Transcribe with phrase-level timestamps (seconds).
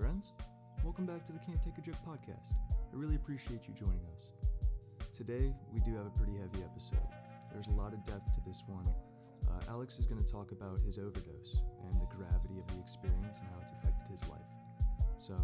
[0.00, 0.32] friends.
[0.82, 2.56] Welcome back to the Can't Take a Joke podcast.
[2.72, 4.30] I really appreciate you joining us.
[5.14, 7.04] Today, we do have a pretty heavy episode.
[7.52, 8.88] There's a lot of depth to this one.
[9.46, 13.40] Uh, Alex is going to talk about his overdose and the gravity of the experience
[13.40, 14.48] and how it's affected his life.
[15.18, 15.36] So,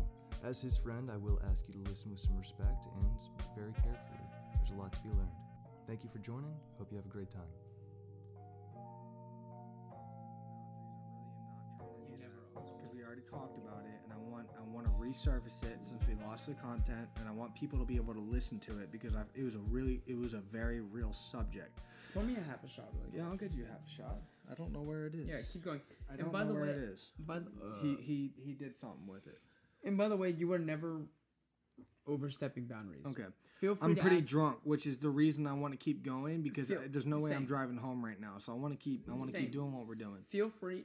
[0.42, 3.20] as his friend, I will ask you to listen with some respect and
[3.54, 4.24] very carefully.
[4.56, 5.36] There's a lot to be learned.
[5.86, 6.56] Thank you for joining.
[6.78, 7.65] Hope you have a great time.
[15.10, 18.20] Resurface it since we lost the content, and I want people to be able to
[18.20, 21.78] listen to it because I, it was a really it was a very real subject.
[22.14, 23.18] Pour me a half a shot, really.
[23.18, 24.16] Yeah, I'll get you half a shot.
[24.50, 25.28] I don't know where it is.
[25.28, 25.80] Yeah, keep going.
[26.08, 27.10] I and don't by know the where way, it is.
[27.18, 29.38] By the, uh, He he he did something with it.
[29.84, 31.02] and by the way, you were never
[32.06, 33.04] overstepping boundaries.
[33.06, 33.24] Okay.
[33.58, 33.84] Feel free.
[33.88, 36.68] I'm to pretty ask- drunk, which is the reason I want to keep going because
[36.68, 38.34] Feel- I- there's no way I'm driving home right now.
[38.38, 40.22] So I want to keep I want to keep doing what we're doing.
[40.28, 40.84] Feel free.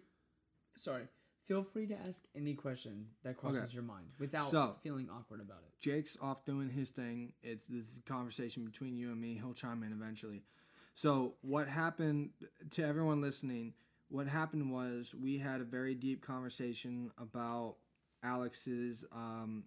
[0.77, 1.03] Sorry.
[1.51, 3.73] Feel free to ask any question that crosses Okay.
[3.73, 5.77] your mind without So- feeling awkward about it.
[5.81, 7.33] Jake's off doing his thing.
[7.43, 9.33] It's this conversation between you and me.
[9.35, 10.45] He'll chime in eventually.
[10.93, 12.31] So what happened
[12.69, 13.73] to everyone listening?
[14.07, 17.75] What happened was we had a very deep conversation about
[18.23, 19.65] Alex's um,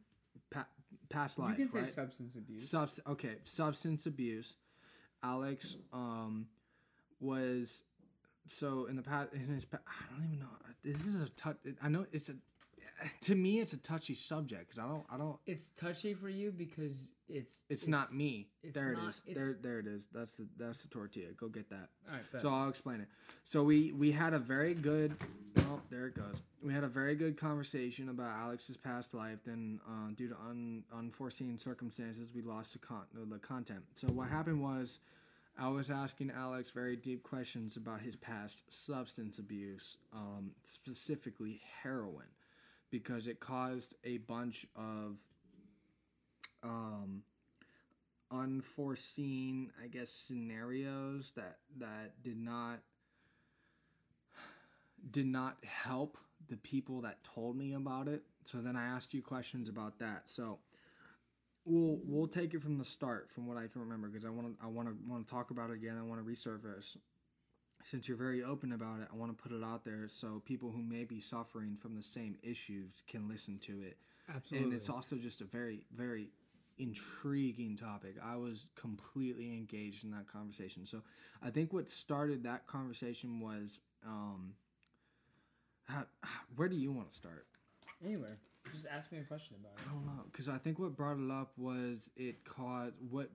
[0.48, 0.68] pa-
[1.10, 1.50] past life.
[1.50, 1.92] you can say right?
[1.92, 2.66] substance abuse.
[2.66, 4.56] Subs- okay, substance abuse.
[5.22, 6.48] Alex um,
[7.20, 7.82] was
[8.46, 9.32] so in the past.
[9.32, 10.46] In his, pa- I don't even know.
[10.84, 11.56] This is a touch.
[11.82, 12.34] I know it's a.
[13.22, 15.04] To me, it's a touchy subject because I don't.
[15.10, 15.36] I don't.
[15.46, 18.48] it's touchy for you because it's It's, not me.
[18.62, 20.08] it's there not- it's- There, there it is.
[20.12, 21.32] That's the that's the tortilla.
[21.36, 21.88] Go get that.
[22.08, 22.40] All right, bet.
[22.40, 23.08] So I'll explain it.
[23.42, 25.16] So we we had a very good.
[25.58, 26.42] Oh, there it goes.
[26.62, 29.38] We had a very good conversation about Alex's past life.
[29.44, 33.82] Then, uh, due to un, unforeseen circumstances, we lost the con the content.
[33.94, 35.00] So what happened was,
[35.56, 42.27] I was asking Alex very deep questions about his past substance abuse, um, specifically heroin,
[42.90, 45.18] because it caused a bunch of
[46.64, 47.23] um,
[48.33, 52.80] unforeseen, I guess, scenarios that that did not
[55.11, 56.18] did not help
[56.48, 58.23] the people that told me about it.
[58.45, 60.23] So then I asked you questions about that.
[60.28, 60.58] So
[61.64, 64.58] we'll we'll take it from the start, from what I can remember, because I want
[64.58, 65.97] to I want to want to talk about it again.
[65.98, 66.97] I want to resurface.
[67.83, 70.70] Since you're very open about it, I want to put it out there so people
[70.70, 73.98] who may be suffering from the same issues can listen to it.
[74.35, 74.64] Absolutely.
[74.64, 76.29] And it's also just a very, very
[76.79, 78.17] intriguing topic.
[78.25, 80.86] I was completely engaged in that conversation.
[80.86, 81.02] So
[81.42, 84.55] I think what started that conversation was um,
[85.86, 86.07] how,
[86.57, 87.46] where do you want to start?
[88.02, 88.39] Anywhere.
[88.74, 89.85] Just ask me a question about it.
[89.89, 90.23] I don't know.
[90.30, 93.30] Because I think what brought it up was it caused what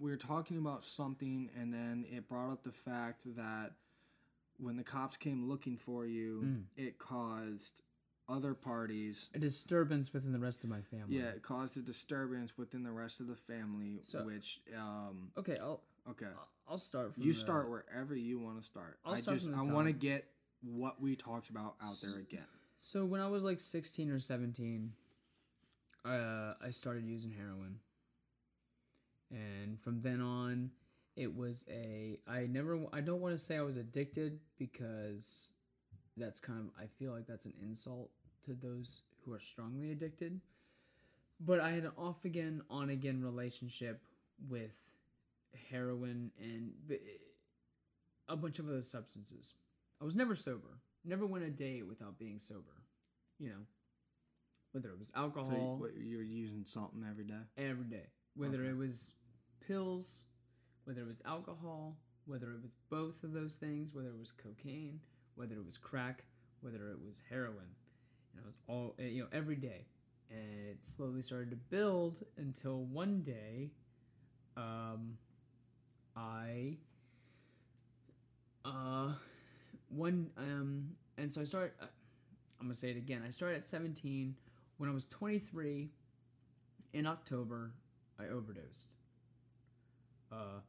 [0.00, 3.72] we were talking about something, and then it brought up the fact that
[4.58, 7.82] when the cops came looking for you, it caused
[8.26, 11.18] other parties A disturbance within the rest of my family.
[11.18, 15.58] Yeah, it caused a disturbance within the rest of the family, So- which um Okay,
[15.58, 16.28] I'll okay.
[16.66, 18.98] I'll start from You the- start wherever you want to start.
[19.04, 20.30] I'll I start just from I want to get
[20.62, 22.46] what we talked about out there again.
[22.86, 24.92] So when I was like 16 or 17,
[26.04, 27.76] uh, I started using heroin.
[29.30, 30.70] And from then on,
[31.16, 35.48] it was a I never I don't want to say I was addicted because
[36.18, 38.10] that's kind of I feel like that's an insult
[38.44, 40.42] to those who are strongly addicted.
[41.40, 44.02] But I had an off again on again relationship
[44.46, 44.76] with
[45.70, 46.72] heroin and
[48.28, 49.54] a bunch of other substances.
[50.02, 50.80] I was never sober.
[51.04, 52.82] Never went a day without being sober.
[53.38, 53.62] You know,
[54.72, 57.42] whether it was So you, alcohol you're using something every day.
[57.56, 59.12] every day, whether it was
[59.66, 60.24] pills,
[60.84, 65.00] whether it was alcohol, whether it was both of those things, whether it was cocaine,
[65.36, 66.24] whether it was crack,
[66.60, 67.68] whether it was heroin.
[68.32, 69.86] And I was all eh, you know every day,
[70.30, 73.70] and it slowly started to build until one day,
[74.56, 75.16] um,
[76.16, 76.78] I
[78.64, 79.12] uh
[79.88, 80.88] one um
[81.18, 81.72] and so I started.
[81.80, 81.86] Uh,
[82.60, 83.22] I'm gonna say it again.
[83.26, 84.34] I started at 17.
[84.78, 85.90] When I was 23,
[86.94, 87.72] in October,
[88.18, 88.94] I overdosed.
[90.32, 90.60] Uh,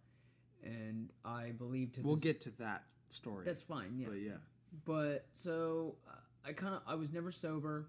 [0.63, 3.45] and I believe to We'll this- get to that story.
[3.45, 3.97] that's fine.
[3.97, 4.37] Yeah, But yeah,
[4.85, 7.87] but so uh, I kind of I was never sober,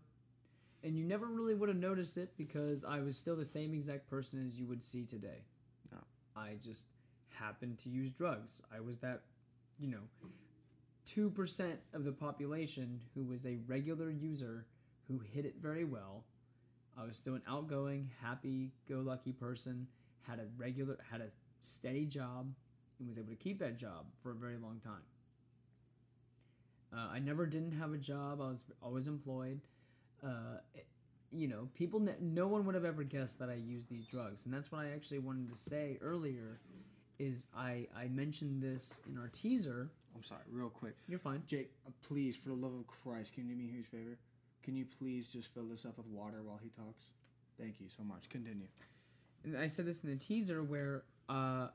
[0.83, 4.09] and you never really would have noticed it because I was still the same exact
[4.09, 5.45] person as you would see today.
[5.95, 5.99] Oh.
[6.35, 6.87] I just
[7.31, 8.63] happened to use drugs.
[8.75, 9.23] I was that,
[9.79, 10.03] you know,
[11.07, 14.67] two percent of the population who was a regular user
[15.09, 16.25] who hit it very well.
[16.99, 19.87] I was still an outgoing, happy-go-lucky person.
[20.23, 21.29] Had a regular, had a
[21.61, 22.53] steady job,
[22.99, 25.03] and was able to keep that job for a very long time.
[26.93, 28.41] Uh, I never didn't have a job.
[28.41, 29.61] I was always employed.
[30.25, 30.87] Uh, it-
[31.33, 34.47] you know, people, ne- no one would have ever guessed that I used these drugs.
[34.47, 36.61] And that's what I actually wanted to say earlier
[37.19, 39.91] is I, I mentioned this in our teaser.
[40.17, 40.97] I'm sorry, real quick.
[41.09, 41.43] You're fine.
[41.47, 44.17] Jake, uh, please, for the love of Christ, can you do me a huge favor?
[44.63, 47.05] Can you please just fill this up with water while he talks?
[47.61, 48.29] Thank you so much.
[48.31, 48.67] Continue.
[49.45, 51.69] And I said this in the teaser where uh,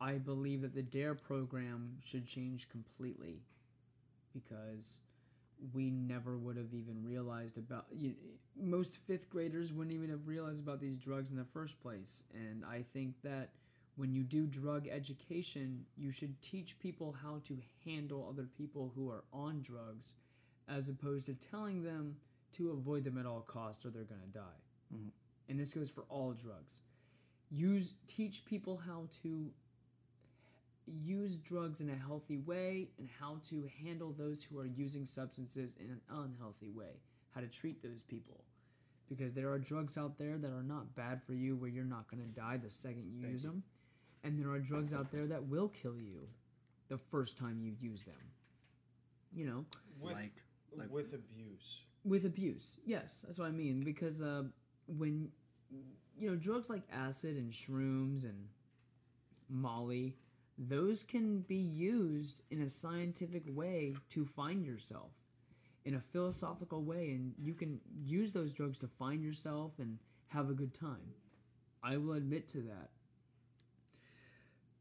[0.00, 3.42] I believe that the DARE program should change completely
[4.32, 5.00] because
[5.74, 8.14] we never would have even realized about you,
[8.56, 12.64] most fifth graders wouldn't even have realized about these drugs in the first place and
[12.64, 13.50] i think that
[13.96, 19.08] when you do drug education you should teach people how to handle other people who
[19.10, 20.14] are on drugs
[20.68, 22.16] as opposed to telling them
[22.52, 24.60] to avoid them at all costs or they're going to die
[24.94, 25.10] Mhm.
[25.48, 26.82] and this goes for all drugs
[27.50, 29.52] use teach people how to
[30.86, 35.76] use drugs in a healthy way and how to handle those who are using substances
[35.78, 37.00] in an unhealthy way
[37.34, 38.42] how to treat those people
[39.08, 42.08] because there are drugs out there that are not bad for you where you're not
[42.10, 43.50] going to die the second you Thank use you.
[43.50, 43.62] them
[44.24, 46.28] and there are drugs out there that will kill you
[46.88, 48.14] the first time you use them.
[49.32, 49.64] You know?
[50.00, 50.42] With, Like-
[50.76, 51.82] like- with abuse.
[52.04, 54.44] with abuse yes that's what i mean because uh,
[54.86, 55.30] when
[56.16, 58.48] you know drugs like acid and shrooms and
[59.48, 60.16] molly
[60.58, 65.10] those can be used in a scientific way to find yourself
[65.84, 70.50] in a philosophical way and you can use those drugs to find yourself and have
[70.50, 71.14] a good time.
[71.82, 72.90] I will admit to that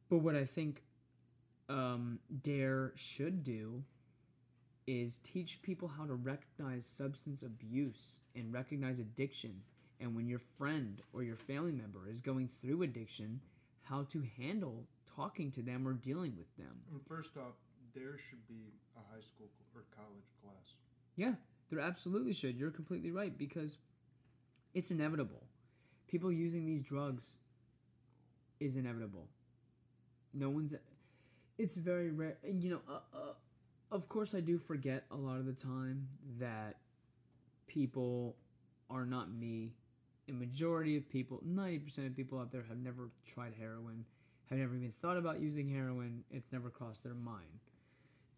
[0.10, 0.84] but what i think
[1.70, 3.84] um, dare should do
[4.88, 9.62] is teach people how to recognize substance abuse and recognize addiction.
[10.00, 13.40] And when your friend or your family member is going through addiction
[13.84, 14.86] how to handle
[15.16, 16.82] talking to them or dealing with them.
[16.92, 17.54] And first off,
[17.94, 20.76] there should be a high school or college class.
[21.16, 21.34] yeah
[21.70, 22.58] there absolutely should.
[22.58, 23.78] You're completely right because
[24.74, 25.44] it's inevitable.
[26.08, 27.36] People using these drugs
[28.60, 29.28] is inevitable
[30.34, 30.74] no one's
[31.58, 33.34] it's very rare you know uh, uh,
[33.92, 36.08] of course i do forget a lot of the time
[36.40, 36.78] that
[37.70, 38.36] people
[38.90, 39.72] are not me.
[40.28, 44.04] A majority of people 90% of people out there have never tried heroin
[44.50, 46.24] have never even thought about using heroin.
[46.32, 47.60] It's never crossed their mind.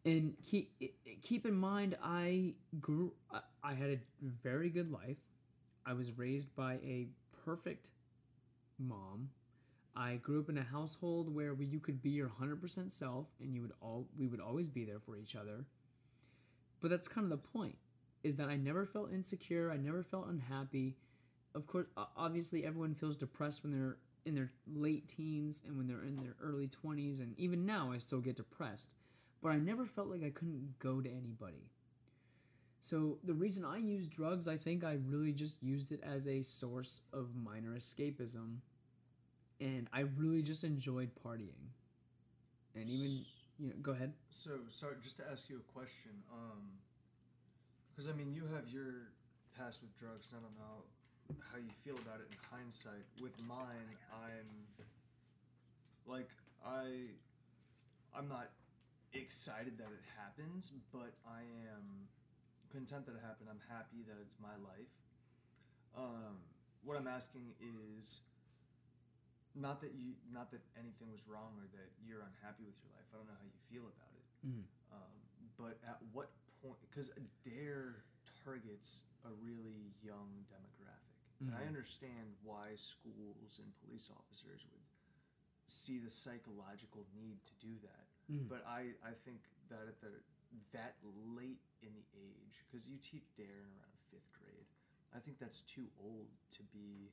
[0.06, 0.72] And keep
[1.22, 3.14] keep in mind i grew
[3.64, 5.18] i had a very good life.
[5.86, 7.08] I was raised by a
[7.46, 7.92] perfect
[8.80, 9.30] mom
[9.96, 13.54] i grew up in a household where we, you could be your 100% self and
[13.54, 15.66] you would all we would always be there for each other.
[16.80, 17.78] But that's kind of the point
[18.24, 20.98] is that i never felt insecure i never felt unhappy.
[21.54, 26.04] Of course obviously everyone feels depressed when they're in their late teens and when they're
[26.04, 28.92] in their early 20s and even now i still get depressed.
[29.42, 31.72] But I never felt like I couldn't go to anybody.
[32.82, 36.42] So the reason I use drugs, I think I really just used it as a
[36.42, 38.58] source of minor escapism,
[39.62, 41.70] and I really just enjoyed partying.
[42.76, 43.22] And even
[43.60, 44.14] you know, go ahead.
[44.32, 46.12] So, sorry, just to ask you a question.
[46.34, 46.82] Um,
[47.92, 49.14] because I mean, you have your
[49.58, 50.32] past with drugs.
[50.32, 50.82] and I don't know
[51.52, 53.06] how you feel about it in hindsight.
[53.22, 54.50] With mine, I'm
[56.08, 56.30] like
[56.66, 57.14] I,
[58.18, 58.50] I'm not
[59.14, 62.10] excited that it happens, but I am
[62.72, 63.50] content that it happened.
[63.52, 64.94] I'm happy that it's my life.
[65.96, 66.40] Um,
[66.84, 68.22] what I'm asking is
[69.56, 73.08] not that you, not that anything was wrong or that you're unhappy with your life.
[73.12, 74.26] I don't know how you feel about it.
[74.48, 74.66] Mhm.
[74.92, 75.14] Um,
[75.58, 76.32] but at what
[76.62, 76.80] point?
[76.82, 77.12] Because
[77.44, 78.04] Dare
[78.44, 81.68] targets a really young demographic, and I Mhm.
[81.68, 84.82] understand why schools and police officers would
[85.68, 88.08] see the psychological need to do that.
[88.30, 88.48] Mhm.
[88.48, 90.24] But I, I think that at the
[90.72, 94.68] that late in the age, because you teach Dare in around fifth grade,
[95.14, 97.12] I think that's too old to be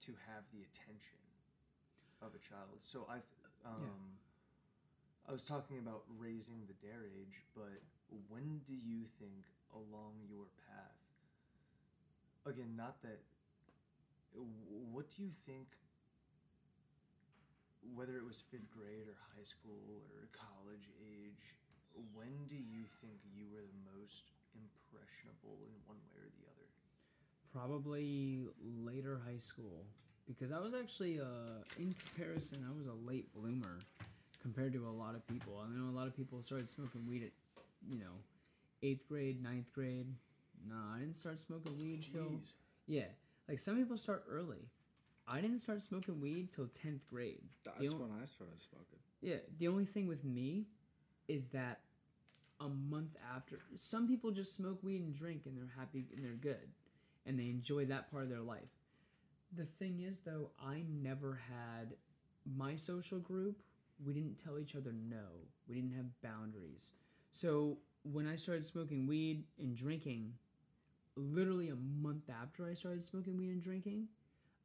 [0.00, 1.18] to have the attention
[2.22, 2.78] of a child.
[2.80, 3.18] So I,
[3.66, 4.18] um,
[5.28, 7.82] I was talking about raising the dare age, but
[8.28, 10.98] when do you think along your path?
[12.46, 13.20] Again, not that.
[14.92, 15.68] What do you think?
[17.94, 21.56] Whether it was fifth grade or high school or college age,
[22.12, 26.68] when do you think you were the most impressionable in one way or the other?
[27.52, 29.86] Probably later high school
[30.28, 33.78] because I was actually uh, in comparison I was a late bloomer
[34.42, 35.60] compared to a lot of people.
[35.64, 37.32] I know a lot of people started smoking weed at
[37.88, 38.14] you know
[38.82, 40.06] eighth grade, ninth grade.
[40.68, 42.40] Nah, I didn't start smoking weed till
[42.86, 43.04] yeah.
[43.48, 44.68] Like some people start early.
[45.26, 47.42] I didn't start smoking weed till tenth grade.
[47.64, 48.98] That's when I started smoking.
[49.20, 50.66] Yeah, the only thing with me
[51.26, 51.80] is that
[52.60, 56.32] a month after, some people just smoke weed and drink and they're happy and they're
[56.32, 56.68] good.
[57.26, 58.72] and they enjoy that part of their life.
[59.56, 61.94] The thing is, though, I never had
[62.44, 63.62] my social group.
[64.04, 65.24] We didn't tell each other no.
[65.68, 66.92] We didn't have boundaries.
[67.32, 70.34] So when I started smoking weed and drinking,
[71.16, 74.08] literally a month after I started smoking weed and drinking,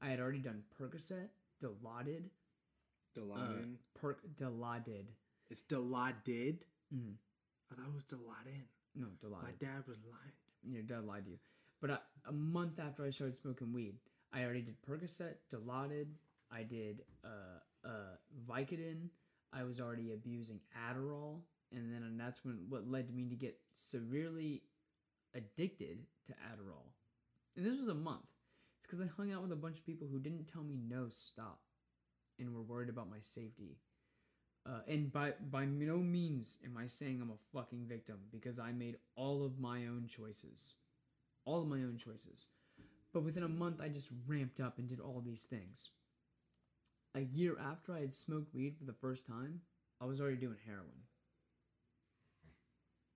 [0.01, 1.29] I had already done Percocet,
[1.61, 2.23] Dilaudid,
[3.17, 3.75] uh, Dilaudid.
[3.99, 5.05] Perc Dilaudid.
[5.49, 6.63] it's Dilaudid.
[6.93, 7.15] Mhm.
[7.71, 8.65] I thought it was Dilaudid.
[8.95, 9.43] No, Dilaudid.
[9.43, 10.33] My dad was lying.
[10.73, 11.39] Your dad lied to you.
[11.81, 13.95] But a, a month after I started smoking weed,
[14.33, 16.07] I already did Percocet, Dilaudid.
[16.51, 18.15] I did uh, uh,
[18.49, 19.09] Vicodin.
[19.53, 20.59] I was already abusing
[20.89, 24.63] Adderall, and then and that's when what led me to get severely
[25.35, 26.91] addicted to Adderall.
[27.55, 28.25] And this was a month.
[28.77, 31.07] It's because I hung out with a bunch of people who didn't tell me no
[31.09, 31.59] stop,
[32.39, 33.77] and were worried about my safety.
[34.65, 38.71] Uh, and by by no means am I saying I'm a fucking victim because I
[38.71, 40.75] made all of my own choices,
[41.45, 42.47] all of my own choices.
[43.13, 45.89] But within a month, I just ramped up and did all these things.
[47.15, 49.61] A year after I had smoked weed for the first time,
[50.01, 51.03] I was already doing heroin.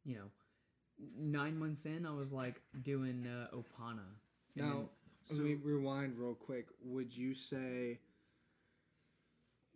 [0.06, 0.32] You know,
[1.20, 4.06] nine months in, I was like doing uh, Opana.
[4.56, 4.88] And Now, then-
[5.32, 6.68] let me rewind real quick.
[6.86, 8.00] Would you say,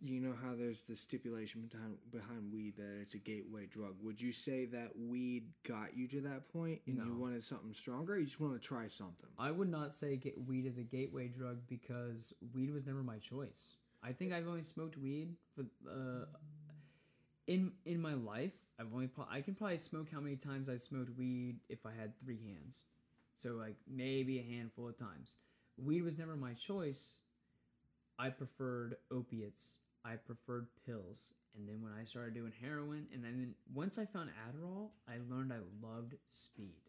[0.04, 3.94] you know how there's the stipulation behind, behind weed that it's a gateway drug?
[4.02, 8.14] Would you say that weed got you to that point and you wanted something stronger?
[8.14, 9.28] Or you just want to try something?
[9.38, 13.18] I would not say get weed is a gateway drug because weed was never my
[13.18, 13.76] choice.
[14.02, 16.24] I think I've only smoked weed for uh,
[17.46, 18.52] in in my life.
[18.80, 22.18] I've only I can probably smoke how many times I smoked weed if I had
[22.18, 22.82] three hands.
[23.36, 25.36] So like maybe a handful of times.
[25.76, 27.20] Weed was never my choice.
[28.18, 29.78] I preferred opiates.
[30.04, 31.34] I preferred pills.
[31.56, 35.52] And then when I started doing heroin, and then once I found Adderall, I learned
[35.52, 36.80] I loved speed.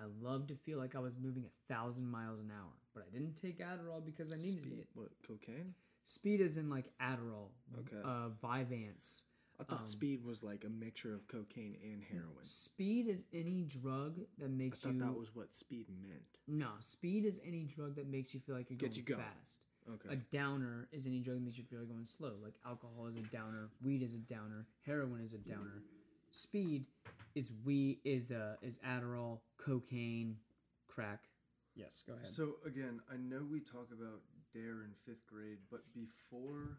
[0.00, 3.10] I loved to feel like I was moving a thousand miles an hour, but I
[3.16, 4.78] didn't take Adderall because I needed Speed.
[4.78, 4.86] it.
[4.94, 5.74] What, cocaine?
[6.04, 7.96] Speed is in like Adderall, Okay.
[8.04, 9.22] uh, Vyvanse.
[9.60, 12.44] I thought um, speed was like a mixture of cocaine and heroin.
[12.44, 15.00] Speed is any drug that makes I thought you.
[15.00, 16.22] that was what speed meant.
[16.48, 19.20] no, speed is any drug that makes you feel like you're going you going.
[19.20, 19.60] fast.
[19.88, 20.14] Okay.
[20.14, 22.34] A downer is any drug that makes you feel like going slow.
[22.42, 25.82] Like alcohol is a downer, weed is a downer, heroin is a downer.
[26.30, 26.86] Speed
[27.34, 30.36] is we is uh is Adderall, cocaine,
[30.86, 31.24] crack.
[31.74, 32.26] Yes, go ahead.
[32.26, 34.20] So again, I know we talk about
[34.52, 36.76] dare in fifth grade, but before,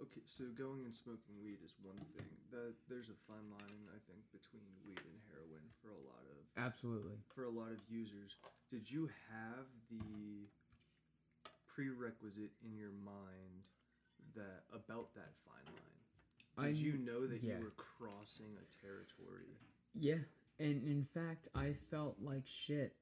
[0.00, 2.30] okay, so going and smoking weed is one thing.
[2.50, 6.38] That there's a fine line, I think, between weed and heroin for a lot of
[6.56, 7.18] Absolutely.
[7.34, 8.36] for a lot of users.
[8.70, 10.46] Did you have the
[11.74, 13.64] prerequisite in your mind
[14.34, 16.72] that about that fine line?
[16.72, 17.54] Did I you know that yeah.
[17.58, 19.56] you were crossing a territory?
[19.94, 20.18] Yeah,
[20.58, 22.94] and in fact, I felt like shit.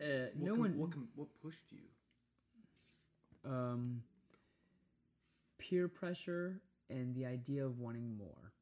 [0.00, 0.78] Uh, What no com- one.
[0.78, 1.78] What, com- what pushed you?
[3.50, 4.02] um,
[5.58, 8.52] peer pressure and the idea of wanting more,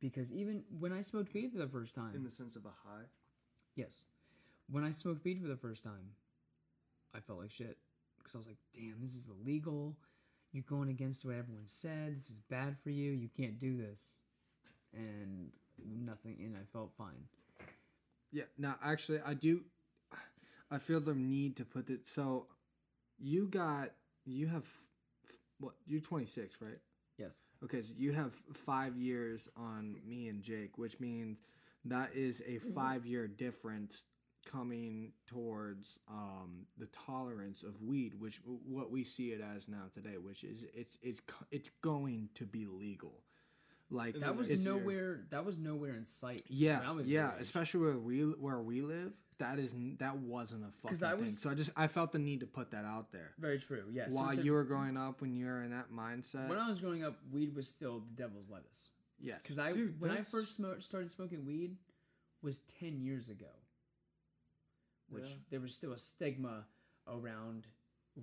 [0.00, 2.72] because even when I smoked weed for the first time, In the sense of a
[2.84, 3.04] high?
[3.76, 4.02] yes,
[4.70, 6.10] when I smoked weed for the first time,
[7.14, 7.78] I felt like shit
[8.28, 9.96] because I was like, damn, this is illegal.
[10.52, 12.16] You're going against what everyone said.
[12.16, 13.10] This is bad for you.
[13.12, 14.12] You can't do this,
[14.94, 15.50] and
[15.84, 16.36] nothing.
[16.40, 17.28] And I felt fine.
[18.32, 18.44] Yeah.
[18.56, 19.62] Now, actually, I do.
[20.70, 22.06] I feel the need to put it.
[22.08, 22.46] So,
[23.18, 23.90] you got
[24.24, 24.66] you have
[25.58, 25.74] what?
[25.86, 26.70] You're 26, right?
[27.18, 27.38] Yes.
[27.64, 31.42] Okay, so you have five years on me and Jake, which means
[31.84, 32.70] that is a mm-hmm.
[32.74, 34.04] five year difference
[34.50, 40.16] coming towards um, the tolerance of weed, which what we see it as now today,
[40.18, 43.12] which is it's it's it's going to be legal.
[43.90, 44.74] Like That was next year.
[44.74, 45.20] nowhere.
[45.30, 46.42] That was nowhere in sight.
[46.48, 49.14] yeah, when I was yeah, especially where we where we live.
[49.38, 51.30] That is that wasn't a fucking I thing.
[51.30, 53.32] So I just I felt the need to put that out there.
[53.38, 53.84] Very true.
[53.90, 54.12] Yes.
[54.14, 56.68] While Since it- you were growing up, when you were in that mindset, when I
[56.68, 58.90] was growing up, weed was still the devil's lettuce.
[59.20, 61.76] yes, Because I Dude, when I first smo- started smoking weed
[62.42, 63.46] was ten years ago,
[65.08, 65.36] which Yeah.
[65.50, 66.66] there was still a stigma
[67.06, 67.66] around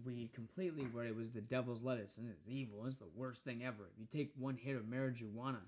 [0.04, 2.86] weed completely, where it was the devil's lettuce and it's evil.
[2.86, 3.88] It's the worst thing ever.
[3.94, 5.62] If you take one hit of marijuana,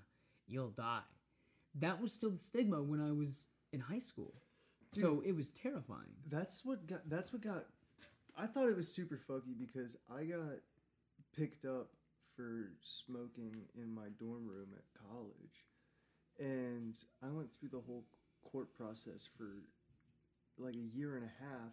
[0.46, 1.02] you'll die.
[1.74, 4.34] That was still the stigma when I was in high school.
[4.90, 6.14] so it was terrifying.
[6.26, 7.08] That's what got.
[7.08, 7.66] That's what got.
[8.36, 10.60] I thought it was super fucky because I got
[11.36, 11.90] picked up
[12.36, 15.66] for smoking in my dorm room at college,
[16.38, 18.06] and I went through the whole
[18.42, 19.64] court process for
[20.58, 21.72] like a year and a half,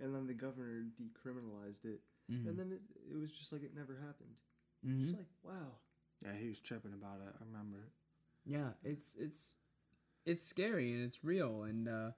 [0.00, 2.46] and then the governor decriminalized it, Mhm.
[2.48, 4.40] and then it, it was just like it never happened.
[4.86, 5.00] Mhm.
[5.00, 5.78] Just like wow.
[6.22, 7.34] yeah, he was tripping about it.
[7.40, 7.92] I remember.
[8.44, 9.56] Yeah, it's it's
[10.24, 12.10] it's scary and it's real and uh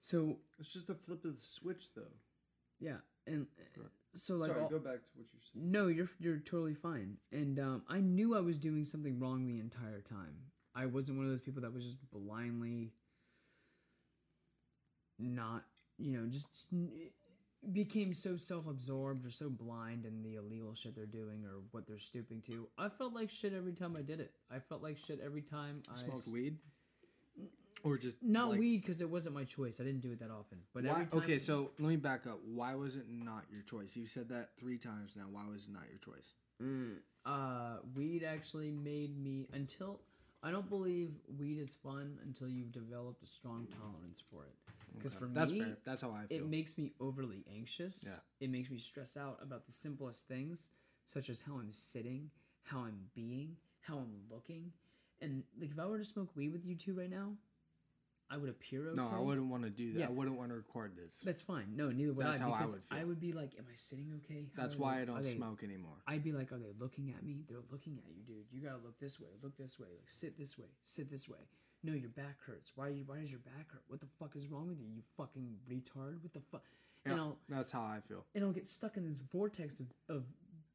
[0.00, 2.12] So It's just a flip of the switch, though.
[2.80, 3.46] yeah, and
[3.78, 3.82] uh,
[4.14, 5.70] so like Sorry, all- go back to what you're saying.
[5.70, 7.18] No, you're you're totally fine.
[7.30, 10.50] And um, I knew I was doing something wrong the entire time.
[10.74, 12.92] I wasn't one of those people that was just blindly
[15.22, 15.64] not,
[15.98, 16.68] you know, just,
[17.72, 21.98] became so self-absorbed or so blind in the illegal shit they're doing or what they're
[21.98, 22.66] stooping to.
[22.76, 24.32] I felt like shit every time I did it.
[24.50, 26.58] I felt like shit every time I Smoked s- weed,
[27.84, 29.80] or just Not like, weed because it wasn't my choice.
[29.80, 30.58] I didn't do it that often.
[30.74, 32.40] But Why, okay, so let me back up.
[32.44, 33.96] Why was it not your choice?
[33.96, 35.24] You said that three times now.
[35.30, 36.32] Why was it not your choice?
[36.60, 40.00] Mm, uh, weed actually made me until
[40.42, 44.54] I don't believe weed is fun until you've developed a strong tolerance for it.
[44.94, 45.78] Because for That's me, fair.
[45.84, 46.38] That's how I feel.
[46.38, 48.04] it makes me overly anxious.
[48.06, 48.16] Yeah.
[48.40, 50.70] It makes me stress out about the simplest things,
[51.06, 52.30] such as how I'm sitting,
[52.62, 54.72] how I'm being, how I'm looking,
[55.20, 57.32] and like if I were to smoke weed with you two right now,
[58.30, 58.96] I would appear okay.
[58.96, 59.98] no, I wouldn't want to do that.
[60.00, 60.06] Yeah.
[60.06, 61.20] I wouldn't want to record this.
[61.24, 61.74] That's fine.
[61.76, 62.44] No, neither would That's I.
[62.44, 62.98] how I Because would feel.
[62.98, 65.34] I would be like, "Am I sitting okay?" How That's why they- I don't they-
[65.34, 65.96] smoke anymore.
[66.06, 67.44] I'd be like, are they looking at me?
[67.48, 68.46] They're looking at you, dude.
[68.50, 71.38] You gotta look this way, look this way, like sit this way, sit this way.
[71.84, 72.72] No, your back hurts.
[72.76, 72.88] Why?
[72.88, 73.82] You, why does your back hurt?
[73.88, 74.86] What the fuck is wrong with you?
[74.94, 76.22] You fucking retard.
[76.22, 76.62] What the fuck?
[77.04, 78.24] Yeah, And I'll that's how I feel.
[78.34, 80.24] and I'll get stuck in this vortex of, of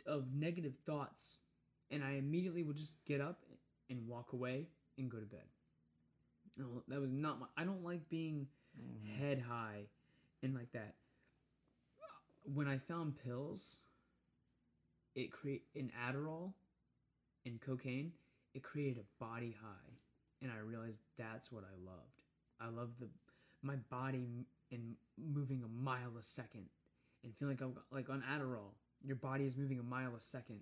[0.05, 1.37] of negative thoughts,
[1.91, 3.43] and I immediately will just get up
[3.89, 5.45] and walk away and go to bed.
[6.57, 7.47] No, that was not my.
[7.55, 8.47] I don't like being
[8.77, 9.23] mm-hmm.
[9.23, 9.83] head high
[10.43, 10.95] and like that.
[12.53, 13.77] When I found pills,
[15.15, 16.53] it create in Adderall
[17.45, 18.11] and cocaine,
[18.53, 19.96] it created a body high,
[20.41, 22.23] and I realized that's what I loved.
[22.59, 23.07] I love the
[23.63, 26.65] my body and moving a mile a second,
[27.23, 28.73] and feeling like I'm like on Adderall.
[29.03, 30.61] Your body is moving a mile a second,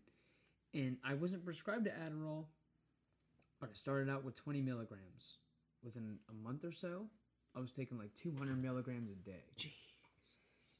[0.73, 2.45] and I wasn't prescribed to Adderall,
[3.59, 5.37] but I started out with 20 milligrams.
[5.83, 7.05] Within a month or so,
[7.55, 9.69] I was taking like 200 milligrams a day.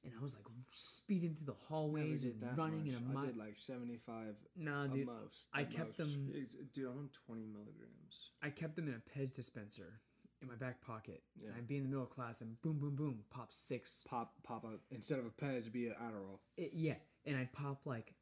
[0.05, 2.89] And I was like speeding through the hallways and running much.
[2.89, 3.23] in a mile.
[3.23, 5.07] I did like seventy five Nah, at dude.
[5.07, 5.47] most.
[5.53, 5.97] I kept most.
[5.97, 6.31] them.
[6.39, 8.29] Ex- Dude, I'm on 20 milligrams.
[8.43, 9.99] I kept them in a Pez dispenser
[10.41, 11.23] in my back pocket.
[11.37, 11.47] Yeah.
[11.49, 14.05] And I'd be in the middle of class and boom, boom, boom, pop six.
[14.07, 16.39] pop pop out instead of a Pez, it'd be an Adderall.
[16.55, 18.13] It, yeah, and I'd pop like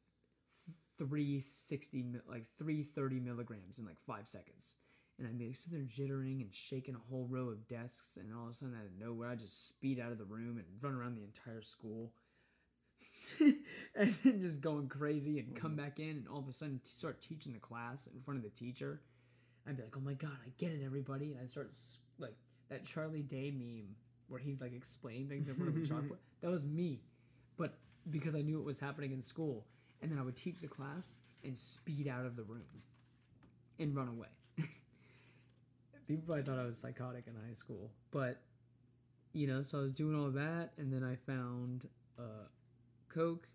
[0.98, 4.76] three sixty, like three thirty milligrams in like five seconds.
[5.18, 8.46] And I'd be sitting there jittering and shaking a whole row of desks, and all
[8.46, 10.94] of a sudden, out of nowhere, I'd just speed out of the room and run
[10.94, 12.12] around the entire school,
[13.94, 15.84] and then just going crazy, and come mm-hmm.
[15.84, 18.44] back in, and all of a sudden t- start teaching the class in front of
[18.44, 19.02] the teacher.
[19.68, 21.72] I'd be like, "Oh my god, I get it, everybody!" And I start
[22.18, 22.34] like
[22.68, 23.94] that Charlie Day meme
[24.26, 26.18] where he's like explaining things in front of a chalkboard.
[26.40, 27.00] That was me,
[27.56, 27.78] but
[28.10, 29.64] because I knew it was happening in school,
[30.02, 32.82] and then I would teach the class and speed out of the room
[33.78, 34.28] and run away.
[36.06, 38.40] People probably thought I was psychotic in high school, but
[39.32, 41.88] you know, so I was doing all that, and then I found
[42.18, 42.46] uh,
[43.08, 43.48] coke,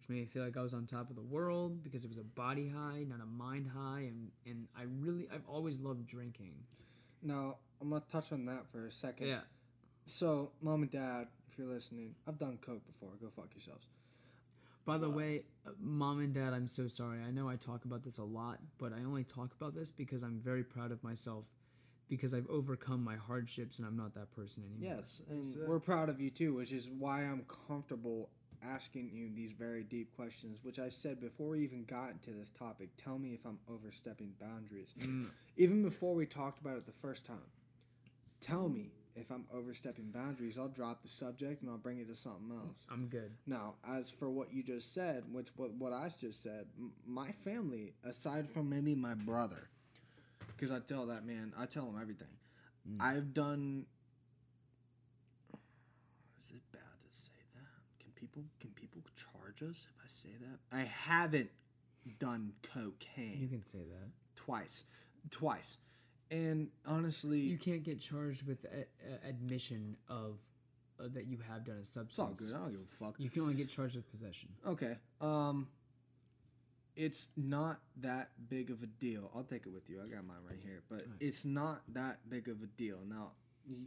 [0.00, 2.18] which made me feel like I was on top of the world because it was
[2.18, 6.54] a body high, not a mind high, and and I really I've always loved drinking.
[7.22, 9.28] Now I'm gonna touch on that for a second.
[9.28, 9.40] Yeah,
[10.06, 13.10] So, mom and dad, if you're listening, I've done coke before.
[13.20, 13.86] Go fuck yourselves.
[14.86, 17.18] By the way, uh, mom and dad, I'm so sorry.
[17.26, 20.22] I know I talk about this a lot, but I only talk about this because
[20.22, 21.44] I'm very proud of myself
[22.08, 24.96] because I've overcome my hardships and I'm not that person anymore.
[24.96, 28.30] Yes, and So- we're proud of you too, which is why I'm comfortable
[28.62, 30.64] asking you these very deep questions.
[30.64, 32.90] Which I said before we even got into this topic.
[32.96, 34.94] Tell me if I'm overstepping boundaries.
[35.56, 37.50] Even before we talked about it the first time.
[38.40, 40.58] Tell me if I'm overstepping boundaries.
[40.58, 42.78] I'll drop the subject and I'll bring it to something else.
[42.90, 43.32] I'm good.
[43.46, 47.30] Now, as for what you just said, which what, what I just said, m- my
[47.32, 49.68] family, aside from maybe my brother,
[50.48, 52.28] because I tell that man, I tell him everything.
[52.88, 53.02] Mm.
[53.02, 53.86] I've done.
[56.42, 58.04] Is it bad to say that?
[58.04, 60.76] Can people can people charge us if I say that?
[60.76, 61.50] I haven't
[62.20, 64.10] done cocaine You can say that.
[64.36, 64.84] twice,
[65.30, 65.78] twice,
[66.30, 68.86] and honestly, You can't get charged with a,
[69.26, 70.38] a admission of
[70.98, 72.40] uh, that you have done a substance.
[72.40, 72.56] it's all good.
[72.56, 73.14] I don't give a fuck.
[73.18, 74.48] You can only get charged with possession.
[74.66, 74.96] Okay.
[75.20, 75.68] Um
[76.96, 79.30] it's not that big of a deal.
[79.34, 80.00] I'll take it with you.
[80.02, 83.00] I got mine right here, but it's not that big of a deal.
[83.06, 83.32] Now,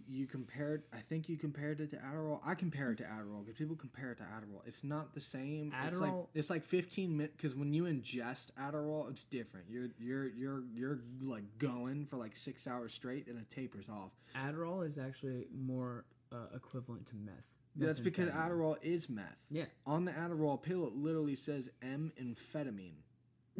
[0.08, 2.40] you, compared I think you compared it to Adderall.
[2.46, 4.62] I compare it to Adderall because people compare it to Adderall.
[4.66, 5.74] It's not the same.
[5.86, 9.70] It's like Adderall- it's like 15 minutes cuz when you ingest Adderall, it's different.
[9.70, 14.12] You're you're you're you're like going for like 6 hours straight and it tapers off.
[14.36, 17.46] Adderall is actually more uh, equivalent to meth.
[17.76, 19.46] That's because Adderall is meth.
[19.50, 19.66] Yeah.
[19.86, 23.04] On the Adderall pill, it literally says M amphetamine.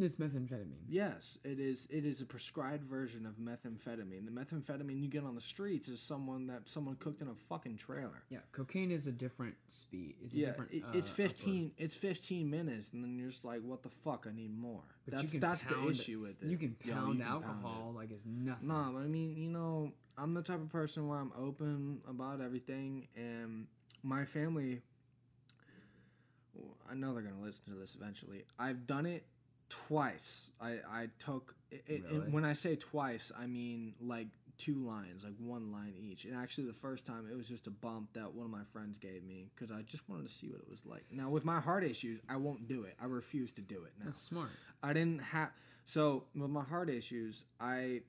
[0.02, 0.86] It's methamphetamine.
[0.88, 1.88] Yes, it is.
[1.92, 4.26] It is a prescribed version of methamphetamine.
[4.26, 7.78] The methamphetamine you get on the streets is someone that someone cooked in a fucking
[7.78, 8.24] trailer.
[8.30, 10.16] Yeah, cocaine is a different speed.
[10.24, 10.72] It's a Yeah, different.
[10.72, 11.16] it, uh, it's upper.
[11.24, 11.72] fifteen.
[11.78, 14.26] It's fifteen minutes, and then you're just like, "What the fuck?
[14.30, 16.48] I need more." But that's you can that's the issue with it.
[16.48, 18.68] You can Yo, pound you can pound alcohol like it's nothing.
[18.70, 22.42] No, but I mean, you know, I'm the type of person where I'm open about
[22.42, 23.68] everything, and
[24.04, 24.82] my family.
[26.90, 28.44] I know they're gonna listen to this eventually.
[28.58, 29.24] I've done it
[29.70, 30.52] twice.
[30.60, 34.28] I I took it, it- when I say twice, I mean like
[34.58, 36.26] two lines, like one line each.
[36.26, 38.98] And actually, the first time it was just a bump that one of my friends
[38.98, 41.06] gave me because I just wanted to see what it was like.
[41.12, 42.96] Now with my heart issues, I won't do it.
[43.02, 44.06] I refuse to do it now.
[44.06, 44.50] That's smart.
[44.84, 45.52] I didn't have
[45.86, 48.02] so with my heart issues, I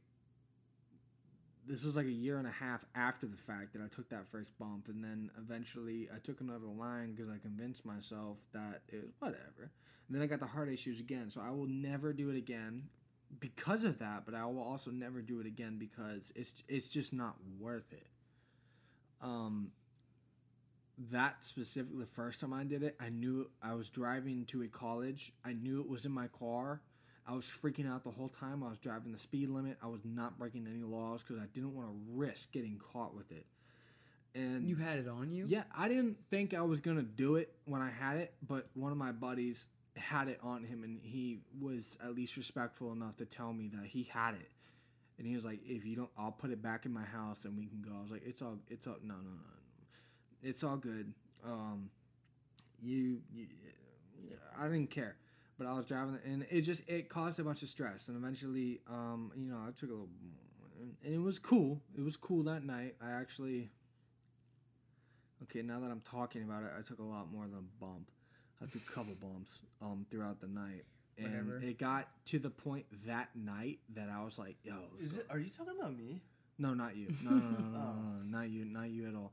[1.66, 4.26] this was like a year and a half after the fact that I took that
[4.26, 9.02] first bump, and then eventually I took another line because I convinced myself that it
[9.04, 9.70] was whatever.
[10.10, 12.88] And then I got the heart issues again, so I will never do it again
[13.38, 14.24] because of that.
[14.26, 18.08] But I will also never do it again because it's it's just not worth it.
[19.22, 19.70] Um,
[21.12, 24.66] that specifically, the first time I did it, I knew I was driving to a
[24.66, 25.32] college.
[25.44, 26.82] I knew it was in my car.
[27.24, 28.64] I was freaking out the whole time.
[28.64, 29.76] I was driving the speed limit.
[29.80, 33.30] I was not breaking any laws because I didn't want to risk getting caught with
[33.30, 33.46] it.
[34.34, 35.44] And You had it on you.
[35.48, 38.90] yeah, I didn't think I was gonna do it when I had it, but one
[38.90, 43.24] of my buddies had it on him, and he was at least respectful enough to
[43.24, 44.50] tell me that he had it.
[45.18, 47.56] And he was like, "If you don't, I'll put it back in my house, and
[47.56, 50.76] we can go." I was like, "It's all, it's all, no, no, no, it's all
[50.76, 51.12] good."
[51.44, 51.90] Um,
[52.82, 53.46] you, you,
[54.58, 55.16] I didn't care,
[55.58, 58.80] but I was driving, and it just it caused a bunch of stress, and eventually,
[58.88, 60.08] um, you know, I took a little,
[61.04, 61.82] and it was cool.
[61.96, 62.96] It was cool that night.
[63.02, 63.70] I actually.
[65.44, 68.10] Okay, now that I'm talking about it, I took a lot more than a bump.
[68.62, 70.84] I took a couple bumps um throughout the night,
[71.18, 71.58] and Whatever.
[71.62, 75.26] it got to the point that night that I was like, "Yo, Is go." it?
[75.30, 76.20] Are you talking about me?
[76.58, 78.22] no, not you, no, no, no, no, no, Oh.
[78.22, 79.32] no, not you, not you at all."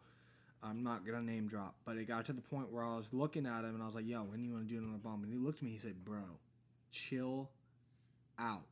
[0.64, 3.46] I'm not gonna name drop, but it got to the point where I was looking
[3.46, 5.24] at him and I was like, "Yo, when do you want to do another bump?"
[5.24, 6.22] And he looked at me, he said, "Bro,
[6.92, 7.50] chill
[8.40, 8.64] out."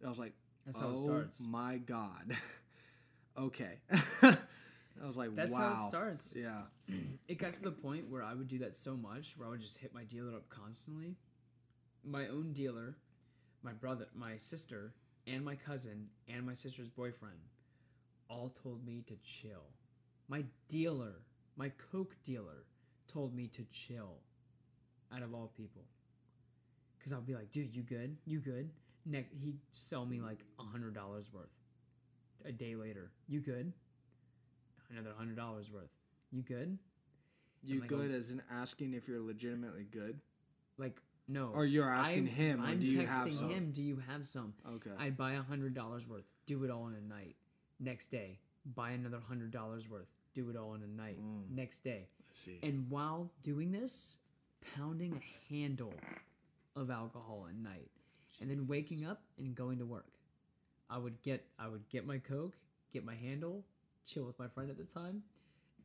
[0.00, 0.32] And I was like,
[0.66, 1.40] That's "Oh how it starts.
[1.46, 2.36] my god."
[3.38, 3.78] okay.
[5.04, 6.34] I was like, That's "Wow." how it starts.
[6.36, 6.62] Yeah.
[7.28, 9.60] It got to the point where I would do that so much where I would
[9.60, 11.16] just hit my dealer up constantly.
[12.04, 12.96] My own dealer,
[13.62, 14.94] my brother, my sister,
[15.26, 17.38] and my cousin, and my sister's boyfriend
[18.28, 19.64] all told me to chill.
[20.28, 21.14] My dealer,
[21.56, 22.64] my Coke dealer,
[23.08, 24.18] told me to chill
[25.14, 25.84] out of all people.
[26.98, 28.16] Because I'll be like, dude, you good?
[28.26, 28.70] You good?
[29.06, 30.94] Ne- he'd sell me like a $100
[31.32, 31.48] worth.
[32.44, 33.72] A day later, you good?
[34.90, 35.88] Another $100 worth.
[36.30, 36.78] You good?
[37.62, 40.20] You like, good as in asking if you're legitimately good,
[40.76, 41.50] Like, no.
[41.54, 43.50] or you're asking I'm, him, I'm do you texting have some?
[43.50, 44.52] him, do you have some?
[44.74, 44.90] Okay.
[44.98, 47.36] I'd buy a hundred dollars worth, do it all in a night.
[47.80, 48.38] Next day,
[48.74, 51.18] buy another hundred dollars worth, do it all in a night.
[51.18, 51.56] Mm.
[51.56, 52.08] Next day.
[52.20, 52.58] I see.
[52.62, 54.18] And while doing this,
[54.76, 55.94] pounding a handle
[56.76, 57.90] of alcohol at night.
[58.40, 60.08] And then waking up and going to work.
[60.90, 62.56] I would get I would get my Coke,
[62.92, 63.64] get my handle,
[64.06, 65.22] chill with my friend at the time,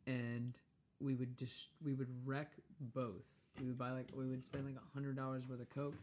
[0.08, 0.60] and
[1.00, 3.26] we would just we would wreck both.
[3.60, 5.96] We would buy like we would spend like a hundred dollars worth of Coke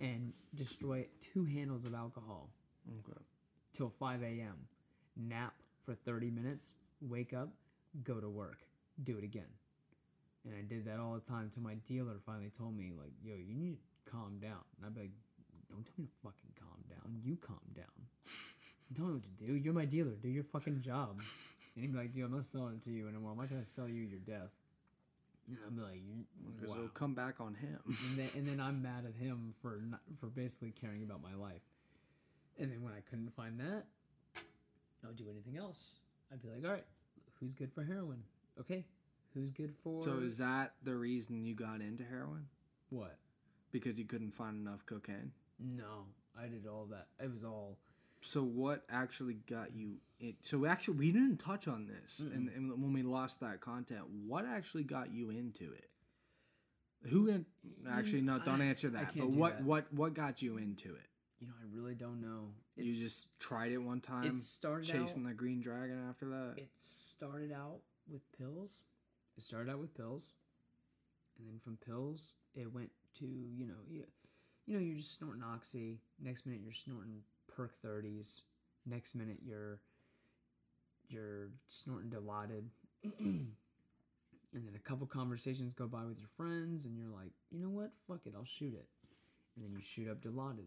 [0.00, 2.48] and destroy two handles of alcohol
[2.90, 3.20] okay.
[3.72, 4.56] till 5 a.m.
[5.16, 7.48] Nap for 30 minutes, wake up,
[8.04, 8.58] go to work,
[9.04, 9.48] do it again.
[10.44, 13.34] And I did that all the time till my dealer finally told me, like, yo,
[13.34, 14.62] you need to calm down.
[14.76, 15.10] And I'd be like,
[15.68, 17.20] don't tell me to fucking calm down.
[17.22, 17.86] You calm down.
[18.94, 19.52] Don't know what to do.
[19.54, 20.12] You're my dealer.
[20.20, 21.20] Do your fucking job.
[21.74, 23.32] And he'd be like, dude, I'm not selling it to you anymore.
[23.32, 24.50] I'm not going to sell you your death.
[25.46, 26.00] And I'd be like,
[26.54, 26.76] Because wow.
[26.76, 27.78] it'll come back on him.
[27.86, 31.34] and then, and then I'm mad at him for not, for basically caring about my
[31.34, 31.62] life.
[32.58, 33.84] And then when I couldn't find that,
[35.04, 35.96] I would do anything else.
[36.32, 36.84] I'd be like, all right,
[37.38, 38.22] who's good for heroin?
[38.58, 38.84] Okay,
[39.32, 42.46] who's good for so is that the reason you got into heroin?
[42.90, 43.16] what?
[43.70, 45.30] Because you couldn't find enough cocaine.
[45.60, 47.06] No, I did all that.
[47.22, 47.78] It was all
[48.20, 49.96] So what actually got you?
[50.20, 54.02] In, so actually, we didn't touch on this, and, and when we lost that content,
[54.26, 55.88] what actually got you into it?
[57.10, 57.46] Who in,
[57.88, 58.38] actually mm, no?
[58.40, 59.16] Don't I- answer that.
[59.16, 59.64] But what that.
[59.64, 61.08] what what got you into it?
[61.40, 61.54] you know.
[61.60, 62.50] I really don't know.
[62.76, 66.54] you just tried it one time, it started chasing out, the green dragon after that.
[66.56, 68.82] It started out with pills.
[69.36, 70.34] It started out with pills,
[71.38, 74.04] and then from pills, it went to you know you,
[74.66, 76.00] you know you're just snorting oxy.
[76.20, 77.22] Next minute you're snorting
[77.54, 78.42] perk thirties.
[78.86, 79.80] Next minute you're
[81.08, 82.64] you're snorting dilaudid.
[83.18, 83.46] and
[84.52, 87.90] then a couple conversations go by with your friends, and you're like, you know what?
[88.06, 88.86] Fuck it, I'll shoot it.
[89.56, 90.66] and then you shoot up Dilaudid.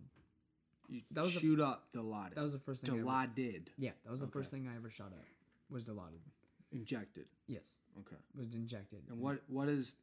[0.89, 2.35] You That was a- shoot up Dilaudid.
[2.35, 2.95] That was the first thing.
[2.95, 3.67] I ever, Dilaudid.
[3.77, 5.25] yeah, that was the first thing I ever shot up.
[5.69, 6.19] Was Dilaudid.
[6.73, 7.25] Injected.
[7.47, 7.63] Yes,
[7.99, 8.15] Okay.
[8.35, 8.99] was injected.
[9.09, 9.95] And what what is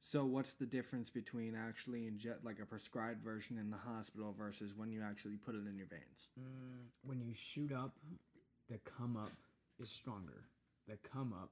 [0.00, 4.76] so what's the difference between actually inject like a prescribed version in the hospital versus
[4.76, 6.28] when you actually put it in your veins?
[6.38, 7.96] Mm, when you shoot up,
[8.68, 9.32] the come up
[9.80, 10.44] is stronger.
[10.88, 11.50] The come up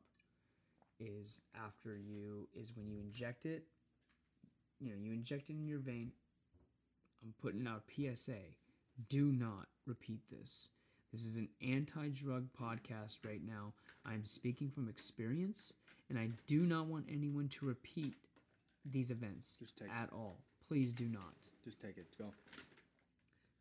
[1.01, 3.65] is after you is when you inject it.
[4.81, 6.13] You know, you inject it in your vein.
[7.25, 8.39] I'm putting out PSA.
[9.09, 10.71] Do not repeat this.
[11.13, 13.73] This is an anti-drug podcast right now.
[14.05, 15.73] I'm speaking from experience,
[16.11, 18.15] and I do not want anyone to repeat
[18.91, 19.95] these events Just take it.
[19.95, 20.39] at all.
[20.69, 21.35] Please do not.
[21.65, 22.07] Just take it.
[22.19, 22.33] Go.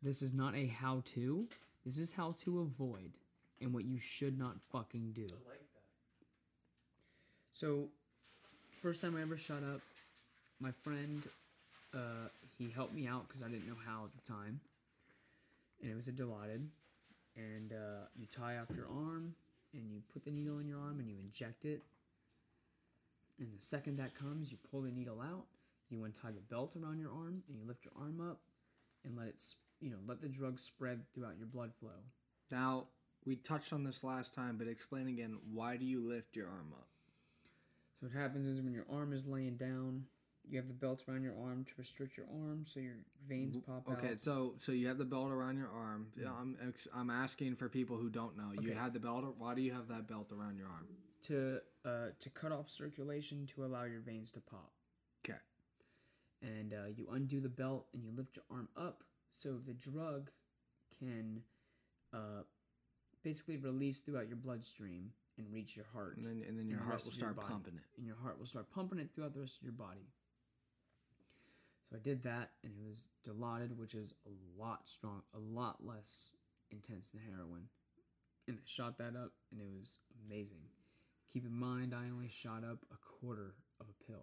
[0.02, 1.46] This is not a how to.
[1.84, 3.12] This is how to avoid
[3.60, 5.22] and what you should not fucking do.
[5.22, 5.84] I like that.
[7.52, 7.88] So,
[8.82, 9.80] first time I ever shot up,
[10.60, 11.22] my friend,
[11.94, 14.60] uh, he helped me out because I didn't know how at the time.
[15.82, 16.66] And it was a Dilaudid.
[17.36, 19.34] And uh, you tie off your arm
[19.72, 21.82] and you put the needle in your arm and you inject it.
[23.38, 25.46] And the second that comes, you pull the needle out.
[25.90, 28.40] You untie the belt around your arm and you lift your arm up
[29.04, 29.42] and let it,
[29.80, 31.90] you know, let the drug spread throughout your blood flow.
[32.50, 32.86] Now
[33.24, 35.38] we touched on this last time, but explain again.
[35.52, 36.86] Why do you lift your arm up?
[38.00, 40.04] So what happens is when your arm is laying down,
[40.48, 43.88] you have the belt around your arm to restrict your arm so your veins pop
[43.88, 44.20] Okay, out.
[44.20, 46.08] so so you have the belt around your arm.
[46.16, 46.40] Yeah, mm.
[46.40, 48.52] I'm I'm asking for people who don't know.
[48.52, 48.78] You Okay.
[48.78, 49.24] have the belt.
[49.38, 50.86] Why do you have that belt around your arm?
[51.28, 54.72] To uh, to cut off circulation to allow your veins to pop.
[55.24, 55.38] Okay.
[56.42, 60.30] And uh, you undo the belt and you lift your arm up so the drug
[60.98, 61.40] can
[62.12, 62.42] uh,
[63.22, 66.16] basically release throughout your bloodstream and reach your heart.
[66.16, 67.48] And then and then your the heart will start body.
[67.48, 67.98] pumping it.
[67.98, 70.08] and your heart will start pumping it throughout the rest of your body.
[71.90, 75.84] So I did that, and it was Dilaudid, which is a lot strong, a lot
[75.84, 76.32] less
[76.70, 77.68] intense than heroin.
[78.48, 80.58] And I shot that up, and it was amazing.
[81.34, 84.22] Keep in mind, I only shot up a quarter of a pill.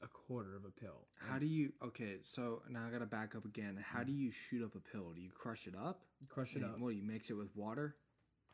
[0.00, 1.08] A quarter of a pill.
[1.18, 1.74] How do you?
[1.84, 3.78] Okay, so now I gotta back up again.
[3.82, 5.12] How do you shoot up a pill?
[5.14, 6.00] Do you crush it up?
[6.22, 6.78] You crush it And up?
[6.78, 7.96] What do you mix it with water?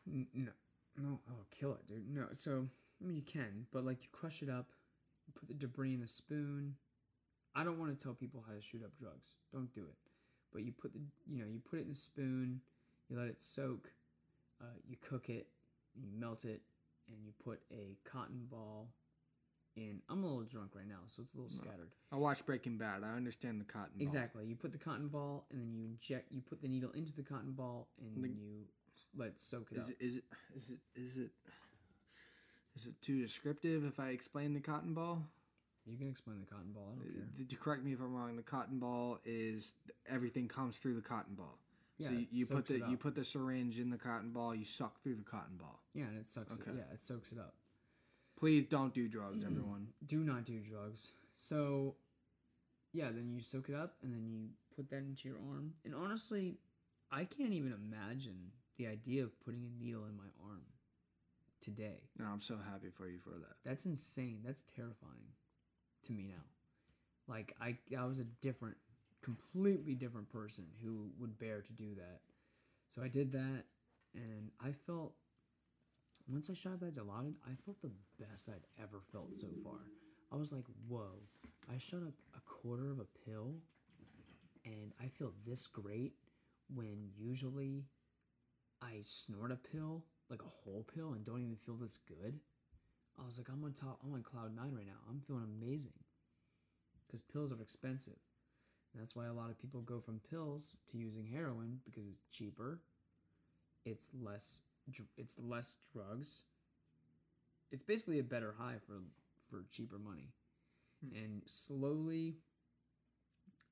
[0.05, 0.51] N- No,
[0.97, 2.13] no, oh, kill it, dude.
[2.13, 2.67] No, so
[3.01, 4.71] I mean you can, but like you crush it up,
[5.27, 6.75] you put the debris in a spoon.
[7.55, 9.35] I don't want to tell people how to shoot up drugs.
[9.53, 9.95] Don't do it.
[10.51, 12.59] But you put the, you know, you put it in a spoon,
[13.07, 13.89] you let it soak,
[14.61, 15.47] uh, you cook it,
[15.95, 16.61] you melt it,
[17.09, 18.89] and you put a cotton ball
[19.75, 20.01] in.
[20.09, 21.91] I'm a little drunk right now, so it's a little scattered.
[22.11, 23.03] I watched Breaking Bad.
[23.03, 23.91] I understand the cotton.
[23.97, 24.01] ball.
[24.03, 24.45] Exactly.
[24.45, 26.31] You put the cotton ball, and then you inject.
[26.31, 28.65] You put the needle into the cotton ball, and The- you
[29.15, 29.89] let it soak it Is up.
[29.91, 30.23] it, is it
[30.55, 31.31] is it is it
[32.75, 35.23] is it too descriptive if I explain the cotton ball?
[35.85, 36.97] You can explain the cotton ball.
[36.99, 37.29] I don't.
[37.39, 38.35] Uh, to correct me if I'm wrong.
[38.35, 39.75] The cotton ball is
[40.07, 41.59] everything comes through the cotton ball.
[41.97, 44.53] Yeah, so you, you put the you put the syringe in the cotton ball.
[44.53, 45.79] You suck through the cotton ball.
[45.93, 46.53] Yeah, and it sucks.
[46.53, 46.71] Okay.
[46.71, 47.53] It, yeah, it soaks it up.
[48.37, 49.87] Please don't do drugs, everyone.
[50.05, 51.11] Do not do drugs.
[51.35, 51.95] So,
[52.93, 55.73] yeah, then you soak it up and then you put that into your arm.
[55.83, 56.59] And honestly,
[57.11, 60.63] I can't even imagine the idea of putting a needle in my arm
[61.61, 62.09] today.
[62.17, 63.55] No, I'm so happy for you for that.
[63.65, 64.39] That's insane.
[64.45, 65.31] That's terrifying
[66.03, 66.43] to me now.
[67.27, 68.77] Like I, I was a different,
[69.25, 72.21] completely different person who would bear to do that.
[72.89, 73.63] So I did that,
[74.13, 75.13] and I felt.
[76.27, 79.79] Once I shot that Dilaudid, I felt the best I'd ever felt so far.
[80.31, 81.21] I was like, "Whoa!"
[81.71, 83.55] I shot up a quarter of a pill,
[84.63, 86.13] and I feel this great
[86.73, 87.85] when usually
[88.81, 92.39] I snort a pill, like a whole pill, and don't even feel this good.
[93.19, 94.99] I was like, I'm on top, I'm on cloud nine right now.
[95.09, 95.93] I'm feeling amazing.
[97.05, 98.17] Because pills are expensive.
[98.97, 102.79] That's why a lot of people go from pills to using heroin because it's cheaper.
[103.85, 104.61] It's less,
[105.17, 106.43] it's less drugs.
[107.71, 109.01] It's basically a better high for
[109.49, 110.29] for cheaper money.
[111.05, 111.15] Hmm.
[111.15, 112.35] And slowly,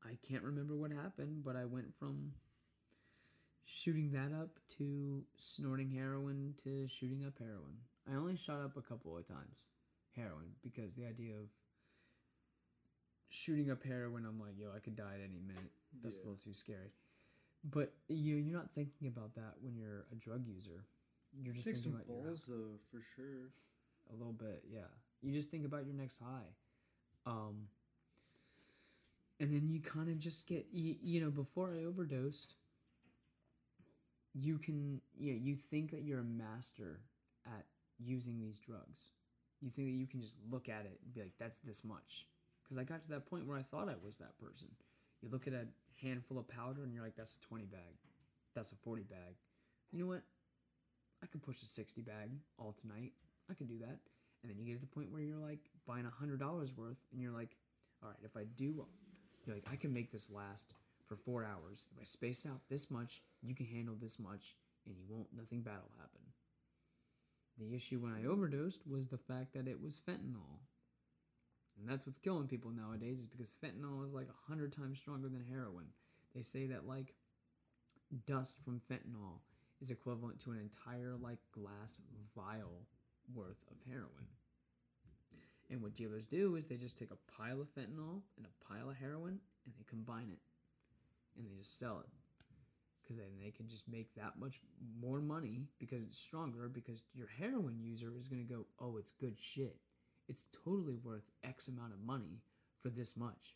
[0.03, 2.33] I can't remember what happened, but I went from
[3.65, 7.77] shooting that up to snorting heroin to shooting up heroin.
[8.11, 9.67] I only shot up a couple of times
[10.15, 11.47] heroin because the idea of
[13.33, 15.71] shooting up heroin, when I'm like, yo, I could die at any minute.
[16.03, 16.93] That's a little too scary.
[17.63, 20.85] But you you're not thinking about that when you're a drug user.
[21.41, 23.49] You're just thinking about your though, for sure.
[24.11, 24.91] a little bit, yeah.
[25.21, 26.51] You just think about your next high.
[27.25, 27.67] Um
[29.39, 32.55] and then you kind of just get you, you know, before I overdosed,
[34.33, 36.99] you can you know, you think that you're a master
[37.47, 37.65] at
[37.97, 39.11] using these drugs.
[39.61, 42.27] You think that you can just look at it and be like that's this much.
[42.63, 44.69] Because I got to that point where I thought I was that person.
[45.21, 45.67] You look at a
[46.01, 47.95] handful of powder and you're like, that's a 20 bag,
[48.55, 49.35] that's a 40 bag.
[49.91, 50.23] You know what?
[51.21, 53.13] I could push a 60 bag all tonight.
[53.49, 53.99] I can do that.
[54.41, 56.97] And then you get to the point where you're like buying a hundred dollars worth,
[57.11, 57.55] and you're like,
[58.01, 58.85] all right, if I do,
[59.45, 60.73] you're like, I can make this last
[61.07, 61.85] for four hours.
[61.95, 65.27] If I space out this much, you can handle this much, and you won't.
[65.33, 66.21] Nothing bad will happen.
[67.57, 70.59] The issue when I overdosed was the fact that it was fentanyl.
[71.79, 75.27] And that's what's killing people nowadays is because fentanyl is like a hundred times stronger
[75.27, 75.87] than heroin.
[76.35, 77.13] They say that like
[78.25, 79.39] dust from fentanyl
[79.81, 81.99] is equivalent to an entire like glass
[82.35, 82.87] vial
[83.33, 84.27] worth of heroin.
[85.69, 88.89] And what dealers do is they just take a pile of fentanyl and a pile
[88.89, 90.39] of heroin and they combine it
[91.37, 92.09] and they just sell it
[93.01, 94.61] because then they can just make that much
[94.99, 99.11] more money because it's stronger because your heroin user is going to go oh it's
[99.11, 99.77] good shit
[100.27, 102.41] it's totally worth x amount of money
[102.81, 103.55] for this much.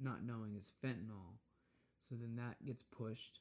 [0.00, 1.38] Not knowing it's fentanyl.
[2.08, 3.40] So then that gets pushed.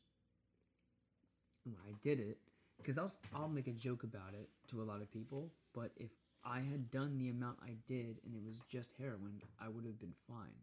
[1.65, 2.37] And when i did it
[2.77, 6.09] because I'll, I'll make a joke about it to a lot of people but if
[6.43, 9.99] i had done the amount i did and it was just heroin i would have
[9.99, 10.57] been fine.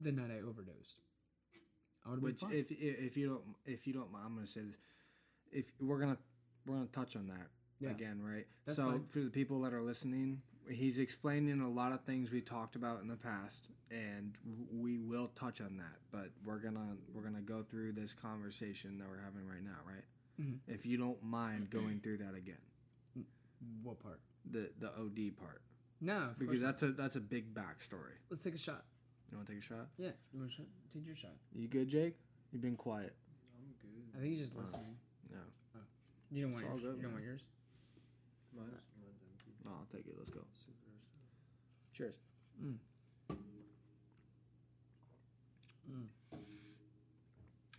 [0.00, 1.02] The night i overdosed.
[2.04, 2.52] I would have been Which, fine.
[2.54, 4.76] if if you don't if you don't mind, I'm gonna say this.
[5.52, 6.18] If we're gonna
[6.66, 7.48] we're gonna touch on that
[7.80, 7.90] Yeah.
[7.90, 8.46] again, right?
[8.66, 9.04] That's so fine.
[9.08, 13.00] for the people that are listening, he's explaining a lot of things we talked about
[13.02, 14.36] in the past, and
[14.72, 15.96] we will touch on that.
[16.12, 20.04] But we're gonna we're gonna go through this conversation that we're having right now, right?
[20.40, 20.58] Mhm.
[20.68, 22.60] If you don't mind going through that again,
[23.82, 25.62] what part the the OD part,
[26.00, 26.66] no of course because not.
[26.66, 28.16] that's a that's a big backstory.
[28.30, 28.84] let's take a shot
[29.30, 29.88] You want to take a shot?
[29.98, 32.16] yeah you want a shot take your shot You good, Jake?
[32.52, 33.14] You've been quiet.
[33.56, 34.16] I'm good.
[34.16, 34.96] I think he's just listening.
[35.30, 35.38] No,
[36.32, 36.82] You don't want It's yours.
[36.82, 37.42] good, you don't want yours.
[38.56, 39.52] Mine's, mine's empty.
[39.64, 40.14] no, I'll take it.
[40.18, 40.40] Let's go.
[40.54, 40.90] Super.
[41.92, 42.16] Cheers.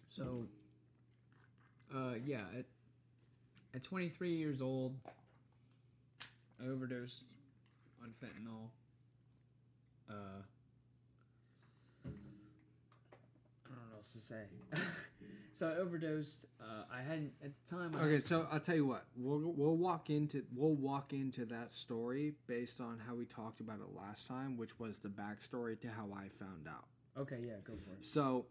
[0.10, 0.46] So,
[1.96, 2.66] uh, yeah, at
[3.74, 4.98] at 23 years old,
[6.62, 7.24] I overdosed
[8.04, 8.70] on fentanyl.
[10.10, 10.44] Uh,
[12.06, 14.44] I don't know what else to say.
[15.54, 16.46] so I overdosed.
[16.60, 17.96] Uh, I hadn't at the time.
[17.96, 19.06] I Okay, had- so I'll tell you what.
[19.16, 23.80] We'll we'll walk into we'll walk into that story based on how we talked about
[23.80, 26.86] it last time, which was the backstory to how I found out.
[27.18, 28.06] Okay, yeah, go for it.
[28.06, 28.46] So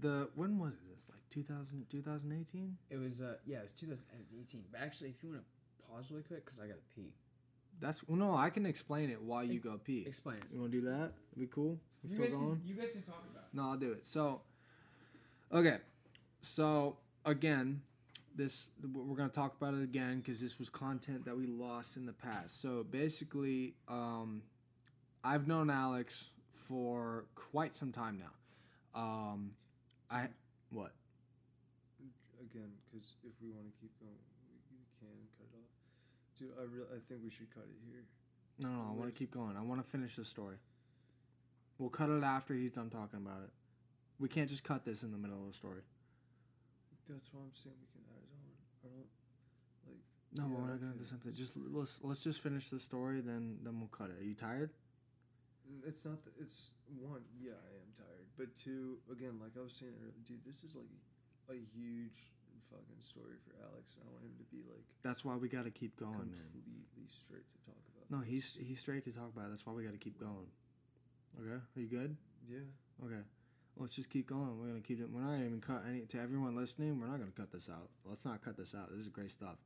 [0.00, 1.08] the when was this?
[1.10, 2.76] Like 2000, 2018?
[2.90, 4.64] It was uh, yeah, it was 2018.
[4.72, 7.12] But actually, if you want to pause really quick, because I gotta pee.
[7.80, 8.36] That's well, no.
[8.36, 10.04] I can explain it while you go pee.
[10.06, 10.44] Explain it.
[10.52, 11.12] You want to do that?
[11.38, 11.78] Be cool.
[12.02, 12.56] We You still guys, going?
[12.58, 13.44] can, you guys can talk about.
[13.44, 13.56] it.
[13.56, 14.04] No, I'll do it.
[14.06, 14.42] So,
[15.52, 15.78] okay.
[16.42, 17.82] So, again,
[18.36, 21.96] this we're going to talk about it again because this was content that we lost
[21.96, 22.60] in the past.
[22.60, 24.42] So, basically, um,
[25.24, 29.00] I've known Alex for quite some time now.
[29.00, 29.52] Um,
[30.10, 30.28] I
[30.70, 30.92] what?
[32.40, 34.12] Again, because if we want to keep going,
[34.70, 35.70] we, we can cut it off.
[36.40, 36.64] Dude, I
[36.96, 38.04] I think we should cut it here.
[38.62, 39.56] No, no, I want to keep going.
[39.56, 40.56] I want to finish the story.
[41.78, 43.50] We'll cut it after he's done talking about it.
[44.18, 45.82] We can't just cut this in the middle of the story.
[47.08, 48.52] That's why I'm saying we can add it on.
[48.84, 49.10] I don't
[49.84, 50.00] like.
[50.36, 51.32] No, Yeah, we're not gonna do something.
[51.32, 54.20] Just let's let's just finish the story, then then we'll cut it.
[54.20, 54.70] Are you tired?
[55.68, 56.24] Mm, it's not.
[56.24, 57.22] The, it's one.
[57.40, 58.28] Yeah, I am tired.
[58.38, 60.88] But two, again, like I was saying earlier, dude, this is like
[61.48, 62.32] a huge
[62.70, 65.64] fucking story for Alex, and I want him to be like That's why we got
[65.64, 66.50] to keep going, man.
[66.52, 68.10] completely straight to talk about.
[68.10, 69.50] No, he's he's straight to talk about it.
[69.50, 70.50] That's why we got to keep going.
[71.40, 72.16] Okay, are you good?
[72.50, 72.66] Yeah.
[73.04, 73.22] Okay,
[73.76, 74.58] let's just keep going.
[74.60, 75.08] We're gonna keep it.
[75.10, 77.00] We're not even cut any to everyone listening.
[77.00, 77.88] We're not gonna cut this out.
[78.04, 78.90] Let's not cut this out.
[78.90, 79.56] This is great stuff.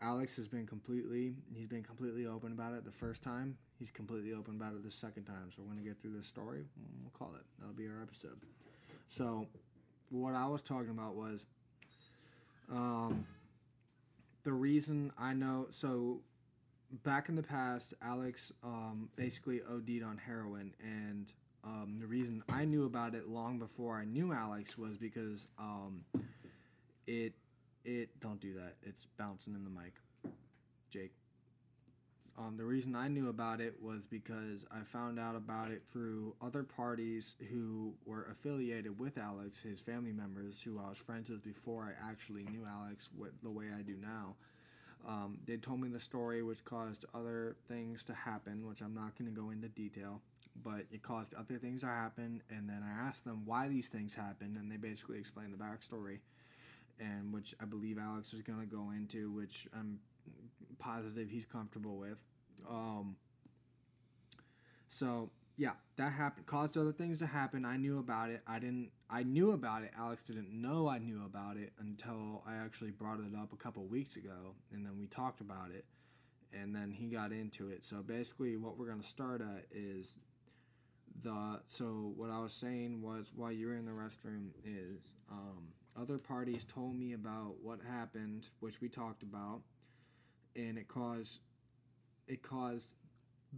[0.00, 1.34] Alex has been completely.
[1.54, 3.56] He's been completely open about it the first time.
[3.78, 5.50] He's completely open about it the second time.
[5.54, 6.64] So we're gonna get through this story.
[7.02, 7.44] We'll call it.
[7.58, 8.38] That'll be our episode.
[9.08, 9.46] So,
[10.10, 11.46] what I was talking about was,
[12.70, 13.26] um,
[14.44, 15.66] the reason I know.
[15.70, 16.20] So
[17.04, 21.32] back in the past, Alex um, basically OD'd on heroin, and
[21.64, 26.04] um, the reason I knew about it long before I knew Alex was because um,
[27.06, 27.34] it
[27.84, 28.74] it don't do that.
[28.82, 29.94] It's bouncing in the mic,
[30.90, 31.12] Jake.
[32.38, 36.36] Um, the reason I knew about it was because I found out about it through
[36.40, 41.42] other parties who were affiliated with Alex, his family members, who I was friends with
[41.42, 44.36] before I actually knew Alex with the way I do now.
[45.06, 49.18] Um, they told me the story, which caused other things to happen, which I'm not
[49.18, 50.20] going to go into detail,
[50.62, 52.42] but it caused other things to happen.
[52.50, 56.18] And then I asked them why these things happened, and they basically explained the backstory,
[57.00, 59.98] and which I believe Alex is going to go into, which I'm
[60.78, 62.18] positive he's comfortable with.
[62.68, 63.16] Um,
[64.88, 66.46] So yeah, that happened.
[66.46, 67.64] Caused other things to happen.
[67.64, 68.42] I knew about it.
[68.46, 68.90] I didn't.
[69.10, 69.92] I knew about it.
[69.98, 73.84] Alex didn't know I knew about it until I actually brought it up a couple
[73.86, 75.84] weeks ago, and then we talked about it,
[76.52, 77.84] and then he got into it.
[77.84, 80.14] So basically, what we're gonna start at is
[81.22, 81.60] the.
[81.66, 85.68] So what I was saying was while you were in the restroom is um,
[86.00, 89.62] other parties told me about what happened, which we talked about,
[90.56, 91.40] and it caused
[92.28, 92.94] it caused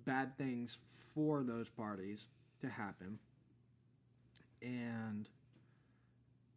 [0.07, 0.79] bad things
[1.15, 2.29] for those parties
[2.61, 3.19] to happen.
[4.63, 5.29] And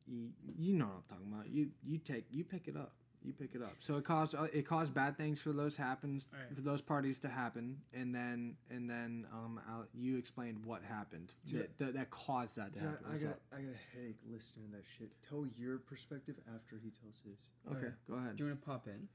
[0.07, 1.49] you, you know what I'm talking about.
[1.49, 2.91] You you take you pick it up.
[3.25, 3.71] You pick it up.
[3.79, 6.53] So it caused uh, it caused bad things for those happens Alright.
[6.53, 11.31] for those parties to happen, and then and then um Al- you explained what happened
[11.45, 13.05] Dude, that, that, that caused that to Dude, happen.
[13.13, 15.09] I So- got I got a headache listening to that shit.
[15.29, 17.39] Tell your perspective after he tells his.
[17.71, 17.93] okay, Alright.
[18.09, 18.35] go ahead.
[18.35, 19.07] Do you want to pop in?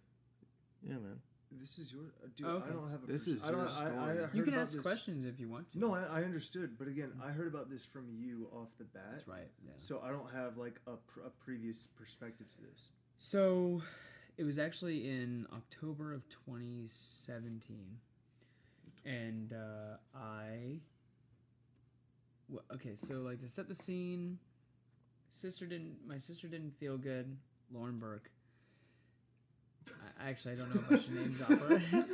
[0.83, 1.21] Yeah, man.
[1.51, 2.47] This is your uh, dude.
[2.47, 2.67] Oh, okay.
[2.69, 3.07] I don't have a.
[3.07, 3.95] This pers- is I don't, your I, I, story.
[3.99, 5.79] I You You can ask this- questions if you want to.
[5.79, 9.03] No, I, I understood, but again, I heard about this from you off the bat.
[9.11, 9.49] that's right.
[9.65, 9.73] Yeah.
[9.77, 12.91] So I don't have like a, pr- a previous perspective to this.
[13.17, 13.83] So,
[14.37, 17.99] it was actually in October of 2017,
[19.05, 20.81] and uh, I.
[22.51, 24.39] Well, okay, so like to set the scene,
[25.29, 25.97] sister didn't.
[26.07, 27.37] My sister didn't feel good.
[27.73, 28.31] Lauren Burke.
[30.21, 32.05] I, actually, I don't know if I should name drop her.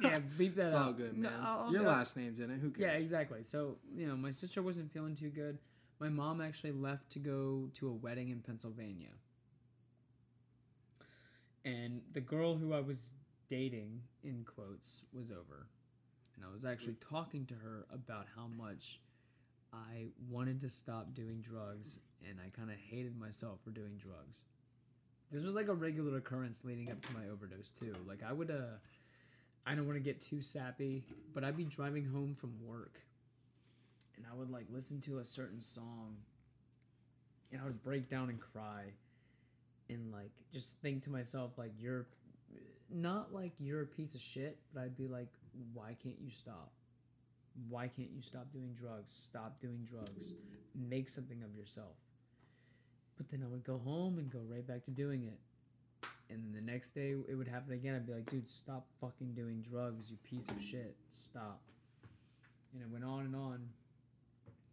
[0.00, 0.86] yeah, beep that It's out.
[0.86, 1.40] all good, No, man.
[1.42, 2.58] I'll- Your I'll- last name's in it.
[2.60, 2.80] Who cares?
[2.80, 3.42] Yeah, exactly.
[3.44, 5.58] So, you know, my sister wasn't feeling too good.
[6.00, 9.10] My mom actually left to go to a wedding in Pennsylvania.
[11.64, 13.12] And the girl who I was
[13.48, 15.66] dating, in quotes, was over.
[16.36, 19.00] And I was actually talking to her about how much
[19.72, 24.44] I wanted to stop doing drugs and I kind of hated myself for doing drugs.
[25.30, 27.94] This was like a regular occurrence leading up to my overdose, too.
[28.06, 28.78] Like, I would, uh,
[29.66, 31.04] I don't want to get too sappy,
[31.34, 33.00] but I'd be driving home from work
[34.18, 36.16] and I would like listen to a certain song
[37.52, 38.82] and I would break down and cry
[39.88, 42.06] and like just think to myself like you're
[42.90, 45.28] not like you're a piece of shit, but I'd be like
[45.72, 46.72] why can't you stop?
[47.68, 49.12] Why can't you stop doing drugs?
[49.12, 50.34] Stop doing drugs.
[50.74, 51.96] Make something of yourself.
[53.18, 55.38] But then I would go home and go right back to doing it.
[56.30, 57.94] And then the next day it would happen again.
[57.94, 60.94] I'd be like, dude, stop fucking doing drugs, you piece of shit.
[61.10, 61.60] Stop.
[62.72, 63.60] And it went on and on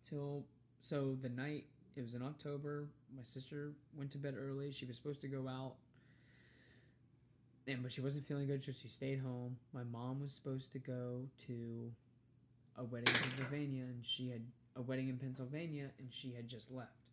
[0.07, 0.45] till
[0.81, 1.65] so the night
[1.95, 2.87] it was in October.
[3.15, 4.71] My sister went to bed early.
[4.71, 5.75] She was supposed to go out,
[7.67, 9.57] and but she wasn't feeling good, so she stayed home.
[9.73, 11.91] My mom was supposed to go to
[12.77, 14.41] a wedding in Pennsylvania, and she had
[14.75, 17.04] a wedding in Pennsylvania, and she had just left.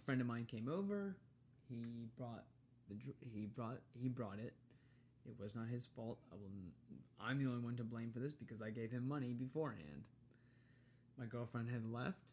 [0.00, 1.14] A friend of mine came over.
[1.68, 2.44] He brought
[2.88, 2.96] the
[3.32, 4.54] he brought he brought it.
[5.26, 6.18] It was not his fault.
[6.32, 6.48] I will.
[7.20, 10.04] I'm the only one to blame for this because I gave him money beforehand.
[11.18, 12.32] My girlfriend had left,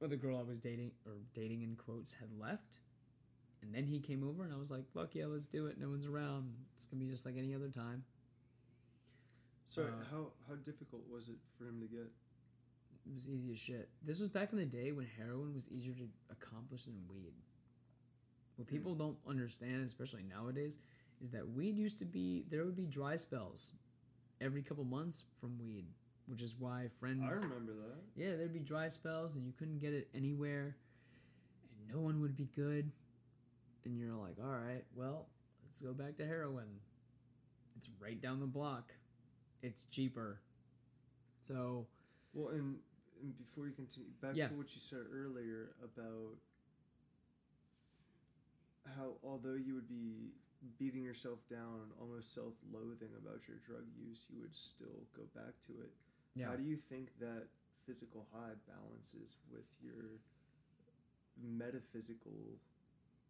[0.00, 2.78] or the girl I was dating or dating in quotes had left,
[3.62, 5.88] and then he came over and I was like, "Fuck yeah, let's do it." No
[5.88, 6.52] one's around.
[6.74, 8.04] It's gonna be just like any other time.
[9.66, 12.10] So Uh, how how difficult was it for him to get?
[13.06, 13.88] It was easy as shit.
[14.04, 17.34] This was back in the day when heroin was easier to accomplish than weed.
[18.56, 18.74] What hmm.
[18.74, 20.78] people don't understand, especially nowadays,
[21.20, 23.72] is that weed used to be there would be dry spells
[24.40, 25.86] every couple months from weed,
[26.26, 28.02] which is why friends I remember that.
[28.16, 30.76] yeah, there'd be dry spells and you couldn't get it anywhere
[31.62, 32.90] and no one would be good.
[33.84, 35.26] And you're like, all right, well,
[35.64, 36.68] let's go back to heroin.
[37.76, 38.92] It's right down the block.
[39.62, 40.40] It's cheaper.
[41.40, 41.86] So,
[42.32, 42.76] Well, and,
[43.22, 44.48] and before you continue, back Yeah.
[44.48, 46.36] to what you said earlier about
[48.96, 50.32] how although you would be
[50.78, 55.80] beating yourself down, almost self-loathing about your drug use, you would still go back to
[55.80, 55.92] it.
[56.34, 56.48] yeah.
[56.48, 57.48] How do you think that
[57.86, 60.18] physical high balances with your
[61.36, 62.58] metaphysical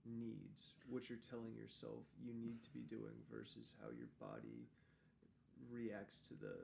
[0.04, 4.68] needs, what you're telling yourself you need to be doing versus how your body
[5.70, 6.56] reacts to the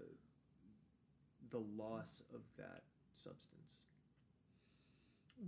[1.50, 2.82] the loss of that
[3.14, 3.84] substance?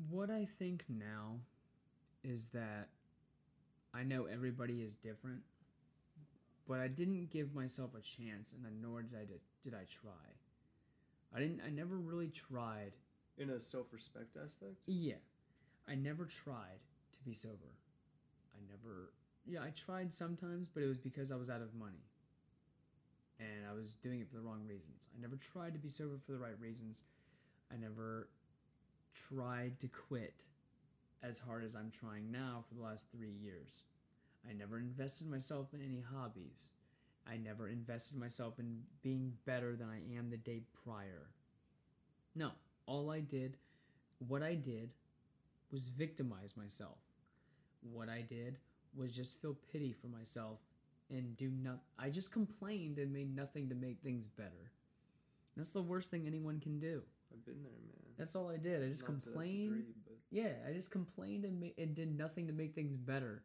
[0.09, 1.41] What I think now
[2.23, 2.89] is that
[3.93, 5.41] I know everybody is different,
[6.69, 10.13] but I didn't give myself a chance, and nor did I did, did I try.
[11.35, 11.63] I didn't.
[11.67, 12.93] I never really tried.
[13.39, 14.75] In a self-respect aspect?
[14.87, 15.15] Yeah,
[15.89, 16.81] I never tried
[17.13, 17.73] to be sober.
[18.55, 19.13] I never.
[19.47, 22.05] Yeah, I tried sometimes, but it was because I was out of money,
[23.39, 25.09] and I was doing it for the wrong reasons.
[25.17, 27.05] I never tried to be sober for the right reasons.
[27.73, 28.29] I never
[29.15, 30.45] tried to quit
[31.23, 33.85] as hard as I'm trying now for the last three years.
[34.49, 36.73] I never invested myself in any hobbies.
[37.31, 41.29] I never invested myself in being better than I am the day prior.
[42.35, 42.53] No,
[42.87, 43.57] all I did,
[44.27, 44.91] what I did,
[45.71, 46.99] was victimize myself.
[47.83, 48.59] What I did
[48.97, 50.59] was just feel pity for myself
[51.11, 51.81] and do nothing.
[51.99, 54.73] I just complained and made nothing to make things better.
[55.57, 57.03] That's the worst thing anyone can do.
[57.33, 58.15] I've been there, man.
[58.19, 58.83] That's all I did.
[58.83, 59.87] I just Not complained.
[59.87, 63.45] degree, Yeah, I just complained and, ma- and did nothing to make things better.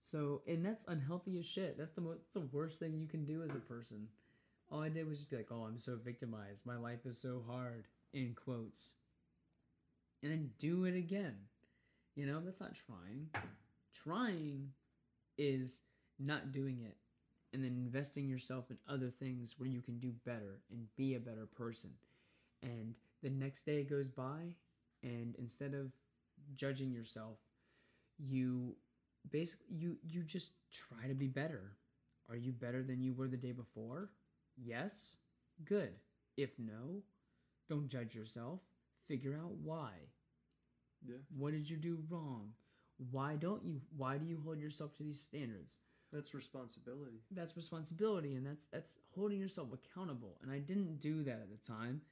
[0.00, 1.78] So, and that's unhealthy as shit.
[1.78, 4.08] That's the mo- that's the worst thing you can do as a person.
[4.70, 6.66] All I did was just be like, "Oh, I'm so victimized.
[6.66, 8.94] My life is so hard." In quotes.
[10.22, 11.36] And then do it again.
[12.14, 13.28] You know, that's not trying.
[13.92, 14.72] Trying
[15.36, 15.82] is
[16.18, 16.96] not doing it
[17.52, 21.20] and then investing yourself in other things where you can do better and be a
[21.20, 21.90] better person.
[22.62, 22.94] And
[23.24, 24.54] the next day goes by
[25.02, 25.92] and instead of
[26.56, 27.38] judging yourself
[28.18, 28.76] you
[29.30, 31.76] basically you you just try to be better.
[32.30, 34.10] Are you better than you were the day before?
[34.56, 35.16] Yes.
[35.64, 35.94] Good.
[36.36, 37.02] If no
[37.68, 38.60] don't judge yourself.
[39.08, 39.90] Figure out why.
[41.06, 42.52] Yeah, what did you do wrong?
[43.10, 45.78] Why don't you why do you hold yourself to these standards?
[46.12, 47.22] That's responsibility.
[47.32, 51.56] that's responsibility and that's that's holding yourself accountable and i didn't do that at the
[51.66, 52.02] time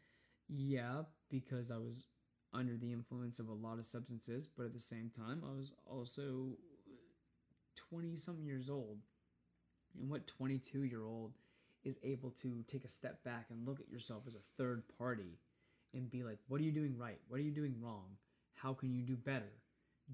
[0.54, 2.06] yeah because i was
[2.54, 5.72] under the influence of a lot of substances but at the same time i was
[5.86, 6.56] also
[7.90, 8.98] 20 something years old.
[9.98, 11.32] And what 22 year old
[11.84, 15.38] is able to take a step back and look at yourself as a third party
[15.94, 17.18] and be like what are you doing right?
[17.28, 18.16] What are you doing wrong?
[18.54, 19.52] How can you do better?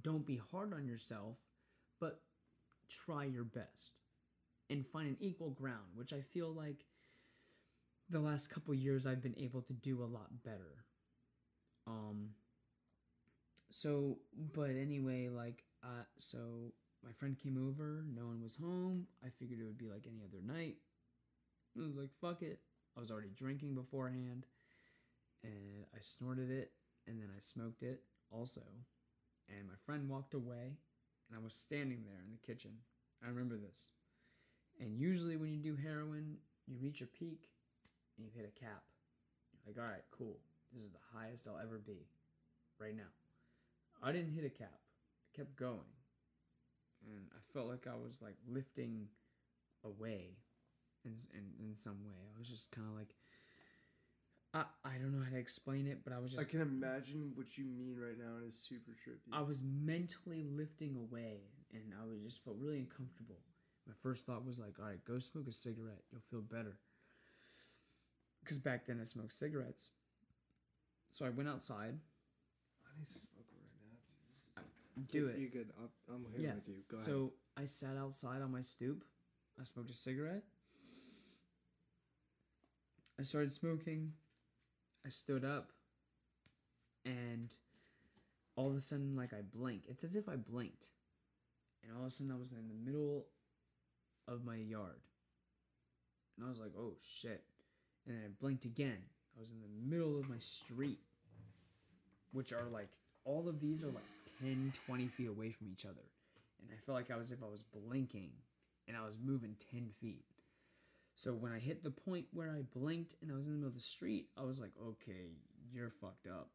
[0.03, 1.37] Don't be hard on yourself
[2.01, 2.21] but
[2.89, 3.95] try your best
[4.71, 6.85] and find an equal ground, which I feel like
[8.11, 10.85] the last couple years I've been able to do a lot better.
[11.87, 12.31] Um
[13.71, 14.19] so
[14.55, 16.73] but anyway, like uh so
[17.05, 19.07] my friend came over, no one was home.
[19.25, 20.77] I figured it would be like any other night.
[21.77, 22.61] I was like, fuck it.
[22.97, 24.47] I was already drinking beforehand
[25.45, 26.73] and I snorted it
[27.07, 28.63] and then I smoked it also.
[29.49, 30.77] And my friend walked away
[31.29, 32.73] and I was standing there in the kitchen.
[33.25, 33.93] I remember this.
[34.81, 36.37] And usually when you do heroin,
[36.67, 37.49] you reach a peak
[38.19, 38.83] and you hit a cap.
[39.53, 40.39] You're like, all right, cool.
[40.73, 42.09] This is the highest I'll ever be
[42.79, 43.15] right now.
[44.03, 44.75] I didn't hit a cap.
[44.75, 45.95] I kept going.
[47.07, 49.07] And I felt like I was like lifting
[49.85, 50.37] away
[51.05, 52.19] in, in, in some way.
[52.35, 53.15] I was just kind of like,
[54.53, 56.49] I, I don't know how to explain it, but I was just.
[56.49, 59.31] I can imagine what you mean right now, and it's super trippy.
[59.33, 61.43] I was mentally lifting away
[61.73, 63.41] and I was just felt really uncomfortable.
[63.87, 66.03] My first thought was like, all right, go smoke a cigarette.
[66.13, 66.77] You'll feel better.
[68.41, 69.91] Because back then I smoked cigarettes.
[71.11, 71.99] So I went outside.
[72.87, 73.67] I need to smoke right
[74.57, 74.63] now.
[75.03, 75.11] Dude.
[75.11, 75.39] Do it.
[75.39, 75.69] You good?
[75.79, 76.55] I'll, I'm here Yeah.
[76.55, 76.77] with you.
[76.89, 77.07] Go ahead.
[77.07, 79.05] So I sat outside on my stoop.
[79.61, 80.43] I smoked a cigarette.
[83.19, 84.13] I started smoking.
[85.05, 85.73] I stood up.
[87.05, 87.55] And
[88.57, 89.85] all of a sudden, like I blink.
[89.89, 90.91] It's as if I blinked.
[91.83, 93.27] And all of a sudden, I was in the middle
[94.27, 95.01] of my yard.
[96.37, 97.43] And I was like, oh shit.
[98.09, 98.99] And then I blinked again.
[99.37, 100.99] I was in the middle of my street.
[102.33, 102.89] Which are like,
[103.25, 104.05] all of these are like
[104.41, 106.03] 10, 20 feet away from each other
[106.61, 108.31] and I felt like I was if I was blinking
[108.87, 110.25] and I was moving 10 feet.
[111.15, 113.69] So when I hit the point where I blinked and I was in the middle
[113.69, 115.33] of the street, I was like, okay,
[115.73, 116.51] you're fucked up.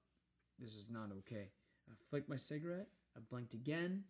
[0.60, 1.50] This is not okay.
[1.90, 4.04] I flicked my cigarette, I blinked again.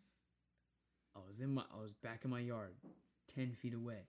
[1.15, 2.75] I was in my I was back in my yard,
[3.35, 4.07] 10 feet away.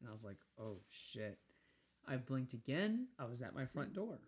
[0.00, 1.38] And I was like, oh shit.
[2.08, 3.96] I blinked again, I was at my front mm.
[3.96, 4.18] door.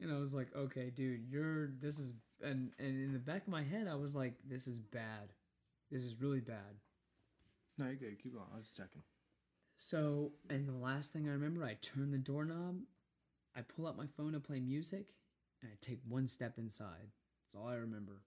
[0.00, 3.48] And I was like, okay, dude, you're this is and and in the back of
[3.48, 5.32] my head I was like, this is bad.
[5.90, 6.76] This is really bad.
[7.78, 8.22] no, you're good.
[8.22, 8.46] Keep going.
[8.52, 9.02] I was just checking.
[9.76, 12.80] So, and the last thing I remember, I turn the doorknob,
[13.56, 15.06] I pull out my phone to play music,
[15.62, 17.12] and I take one step inside.
[17.44, 18.22] That's all I remember.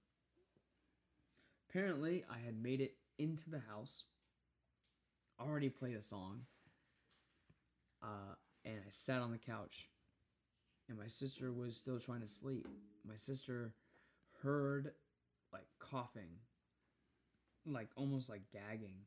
[1.70, 4.06] Apparently, I had made it into the house,
[5.40, 6.42] already played a song,
[8.04, 8.36] uh,
[8.66, 9.90] and I sat on the couch.
[10.90, 12.68] And my sister was still trying to sleep.
[13.08, 13.74] My sister
[14.44, 14.92] heard
[15.54, 16.40] like coughing,
[17.66, 19.06] like almost like gagging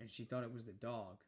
[0.00, 1.18] and she thought it was the dog.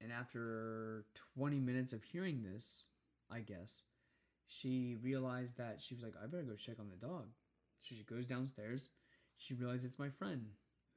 [0.00, 1.04] And after
[1.38, 2.86] 20 minutes of hearing this,
[3.30, 3.84] I guess,
[4.48, 7.28] she realized that she was like, I better go check on the dog.
[7.80, 8.90] So she goes downstairs.
[9.36, 10.46] She realizes it's my friend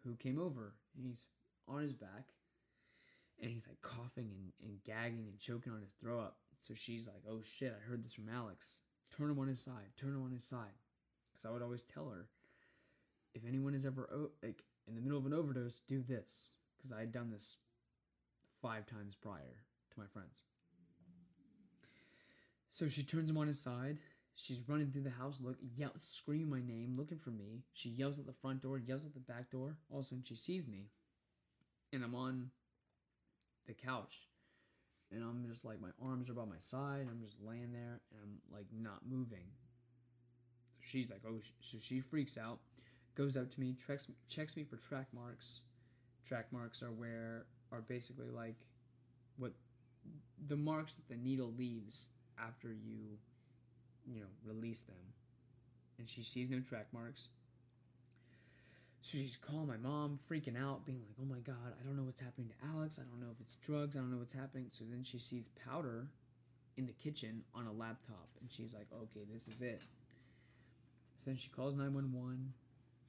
[0.04, 0.74] who came over.
[0.96, 1.26] And he's
[1.68, 2.34] on his back.
[3.42, 6.38] And he's like coughing and, and gagging and choking on his throw up.
[6.60, 8.82] So she's like, oh shit, I heard this from Alex.
[9.16, 9.92] Turn him on his side.
[9.96, 10.74] Turn him on his side.
[11.32, 12.28] Because I would always tell her,
[13.36, 16.92] if anyone is ever o- like in the middle of an overdose, do this because
[16.92, 17.58] I had done this
[18.62, 19.62] five times prior
[19.92, 20.42] to my friends.
[22.72, 24.00] So she turns him on his side.
[24.36, 27.64] She's running through the house, look, yell, screaming my name, looking for me.
[27.74, 29.78] She yells at the front door, yells at the back door.
[29.90, 30.90] All of a sudden, she sees me,
[31.92, 32.52] and I'm on
[33.68, 34.28] the couch,
[35.12, 37.08] and I'm just like my arms are by my side.
[37.10, 39.46] I'm just laying there, and I'm like not moving.
[40.82, 42.60] So she's like, oh, so she freaks out,
[43.16, 45.62] goes up to me, checks checks me for track marks.
[46.26, 48.56] Track marks are where are basically like
[49.38, 49.54] what
[50.48, 52.10] the marks that the needle leaves
[52.40, 53.18] after you
[54.06, 54.96] you know release them
[55.98, 57.30] and she sees no track marks
[59.02, 62.04] so she's calling my mom freaking out being like oh my god i don't know
[62.04, 63.00] what's happening to alex.
[63.00, 63.96] I don't know if it's drugs.
[63.96, 64.68] I don't know what's happening.
[64.70, 66.08] So then she sees powder
[66.78, 69.82] in the kitchen on a laptop and she's like okay this is it.
[71.18, 72.54] So then she calls 911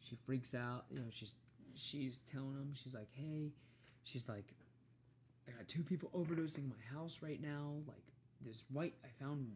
[0.01, 0.85] she freaks out.
[0.91, 1.35] You know she's
[1.75, 2.73] she's telling them.
[2.75, 3.53] She's like hey
[4.05, 4.55] she's like
[5.47, 7.75] i got two people overdosing in my house right now.
[7.87, 8.05] Like
[8.41, 9.49] this white i found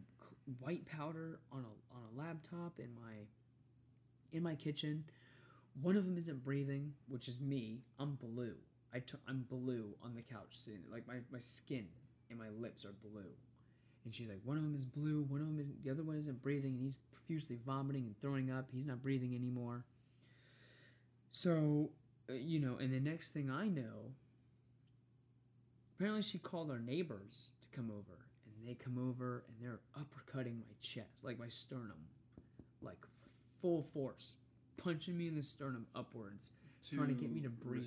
[0.59, 3.13] white powder on a on a laptop in my
[4.31, 5.05] in my kitchen
[5.81, 7.81] one of them isn't breathing which is me.
[7.99, 8.55] I'm blue.
[8.93, 11.87] I t- i'm blue on the couch sitting like my, my skin
[12.29, 13.31] and my lips are blue.
[14.05, 16.15] And she's like one of them is blue one of them isn't the other one
[16.17, 18.69] isn't breathing and he's profusely vomiting and throwing up.
[18.71, 19.85] He's not breathing anymore.
[21.31, 21.89] So
[22.29, 24.13] uh, you know and the next thing i know
[25.95, 30.55] apparently she called our neighbors to come over and they come over and they're uppercutting
[30.55, 32.07] my chest like my sternum
[32.81, 33.05] like
[33.61, 34.35] full force
[34.77, 36.51] punching me in the sternum upwards
[36.97, 37.85] Trying to get me to breathe.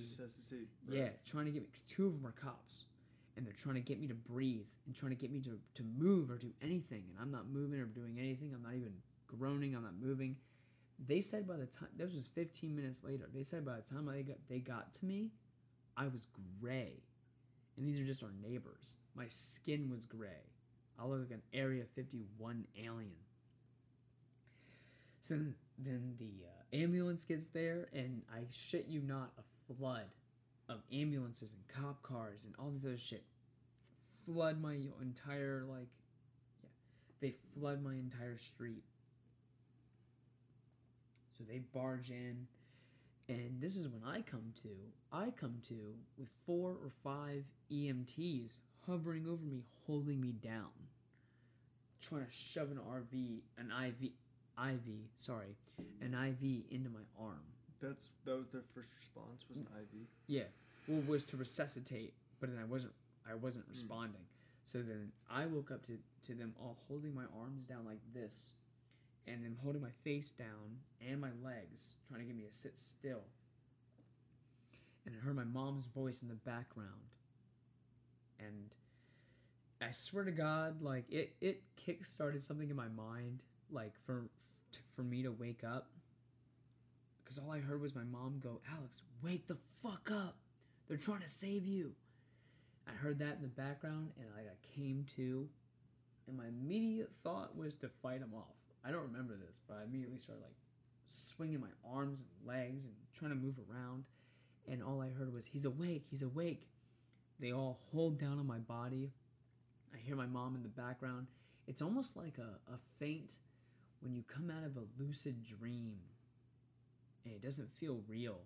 [0.88, 2.86] yeah trying to get me two of them are cops
[3.36, 5.82] and they're trying to get me to breathe and trying to get me to, to
[5.98, 8.92] move or do anything and i'm not moving or doing anything i'm not even
[9.26, 10.36] groaning i'm not moving.
[11.06, 13.82] They said by the time that was just 15 minutes later they said by the
[13.82, 15.30] time they got they got to me
[15.96, 16.26] i was
[16.60, 17.02] gray.
[17.76, 18.96] And these are just our neighbors.
[19.14, 20.48] My skin was gray.
[20.98, 23.12] I look like an area 51 alien.
[25.20, 25.38] So
[25.78, 30.06] then, the uh, ambulance gets there and i shit you not a flood
[30.68, 33.24] of ambulances and cop cars and all this other shit
[34.24, 35.88] flood my entire like
[36.62, 36.68] yeah
[37.20, 38.82] they flood my entire street.
[41.38, 42.46] So they barge in
[43.28, 44.68] and this is when i come to
[45.12, 50.70] i come to with four or five emts hovering over me holding me down
[52.00, 54.10] trying to shove an rv an iv
[54.58, 55.56] iv sorry
[56.00, 57.44] an iv into my arm
[57.80, 60.06] That's that was their first response was an IV.
[60.26, 60.44] yeah,
[60.88, 62.92] well, was to resuscitate, but then I wasn't.
[63.28, 63.72] I wasn't hmm.
[63.72, 64.22] responding.
[64.62, 68.52] So then I woke up to to them all holding my arms down like this,
[69.26, 72.78] and them holding my face down and my legs, trying to get me to sit
[72.78, 73.24] still.
[75.04, 77.12] And I heard my mom's voice in the background,
[78.40, 78.74] and
[79.80, 84.24] I swear to God, like it it kick started something in my mind, like for
[84.76, 85.90] t- for me to wake up.
[87.22, 90.36] Because all I heard was my mom go, Alex, wake the fuck up.
[90.86, 91.92] They're trying to save you.
[92.86, 95.48] I heard that in the background and I I came to,
[96.28, 98.54] and my immediate thought was to fight them off.
[98.84, 100.54] I don't remember this, but I immediately started like
[101.08, 104.04] swinging my arms and legs and trying to move around.
[104.68, 106.68] And all I heard was, He's awake, he's awake.
[107.40, 109.10] They all hold down on my body.
[109.92, 111.26] I hear my mom in the background.
[111.66, 113.38] It's almost like a, a faint
[114.00, 115.96] when you come out of a lucid dream
[117.24, 118.40] and it doesn't feel real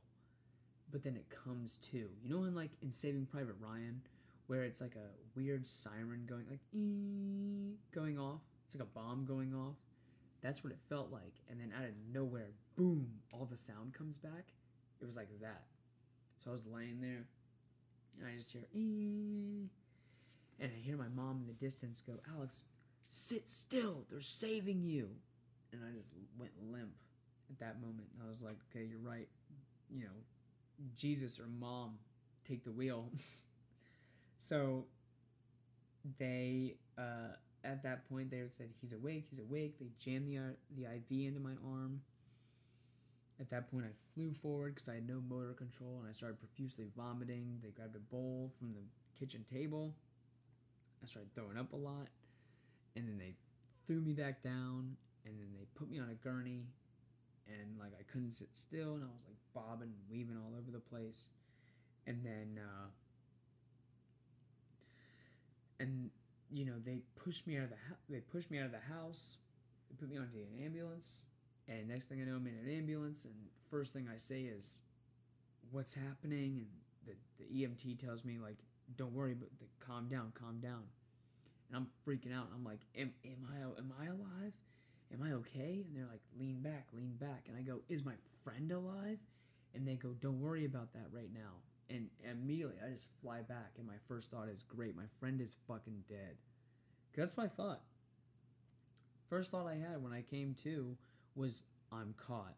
[0.91, 4.01] but then it comes to you know in like in saving private ryan
[4.47, 6.61] where it's like a weird siren going like
[7.95, 9.77] going off it's like a bomb going off
[10.43, 14.19] that's what it felt like and then out of nowhere boom all the sound comes
[14.19, 14.55] back.
[15.01, 15.65] It was like that.
[16.43, 17.27] So i was laying there
[18.19, 19.69] and i just hear and
[20.63, 22.65] i hear my mom in the distance go alex
[23.09, 25.11] sit still they're saving you
[25.73, 26.93] and i just went limp
[27.51, 29.29] at that moment i was like okay you're right
[29.91, 30.19] you know
[30.97, 31.99] Jesus or mom
[32.49, 33.11] take the wheel.
[34.39, 34.85] so
[36.19, 39.79] they uh, at that point they said he's awake, he's awake.
[39.79, 40.43] They jammed the uh,
[40.77, 42.01] the IV into my arm.
[43.39, 46.39] At that point, I flew forward because I had no motor control, and I started
[46.39, 47.59] profusely vomiting.
[47.63, 48.83] They grabbed a bowl from the
[49.19, 49.95] kitchen table.
[51.03, 52.09] I started throwing up a lot,
[52.95, 53.37] and then they
[53.87, 56.67] threw me back down, and then they put me on a gurney,
[57.47, 60.71] and like I couldn't sit still, and I was like bobbing and weaving all over
[60.71, 61.29] the place,
[62.07, 62.89] and then uh,
[65.79, 66.11] and
[66.51, 68.95] you know they pushed me out of the ho- they pushed me out of the
[68.95, 69.39] house,
[69.89, 71.25] they put me onto an ambulance,
[71.69, 73.35] and next thing I know I'm in an ambulance, and
[73.71, 74.83] first thing I say is,
[75.71, 76.69] "What's happening?" and
[77.07, 78.57] the the EMT tells me like
[78.97, 80.83] don't worry, but the, calm down, calm down.
[81.69, 82.49] And I'm freaking out.
[82.55, 84.53] I'm like, am, am I am I alive?
[85.13, 85.85] Am I okay?
[85.87, 87.45] And they're like, lean back, lean back.
[87.49, 89.19] And I go, is my friend alive?
[89.75, 91.51] And they go, don't worry about that right now.
[91.89, 95.57] And immediately I just fly back, and my first thought is, great, my friend is
[95.67, 96.37] fucking dead.
[97.13, 97.83] 'Cause that's my thought.
[99.29, 100.97] First thought I had when I came to
[101.35, 102.55] was, I'm caught.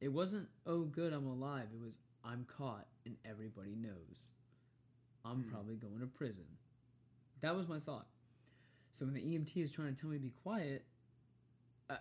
[0.00, 1.68] It wasn't, oh, good, I'm alive.
[1.72, 4.30] It was, I'm caught, and everybody knows.
[5.24, 5.50] I'm Hmm.
[5.50, 6.44] probably going to prison.
[7.40, 8.06] That was my thought.
[8.92, 10.84] So when the EMT is trying to tell me to be quiet,
[11.88, 11.96] uh,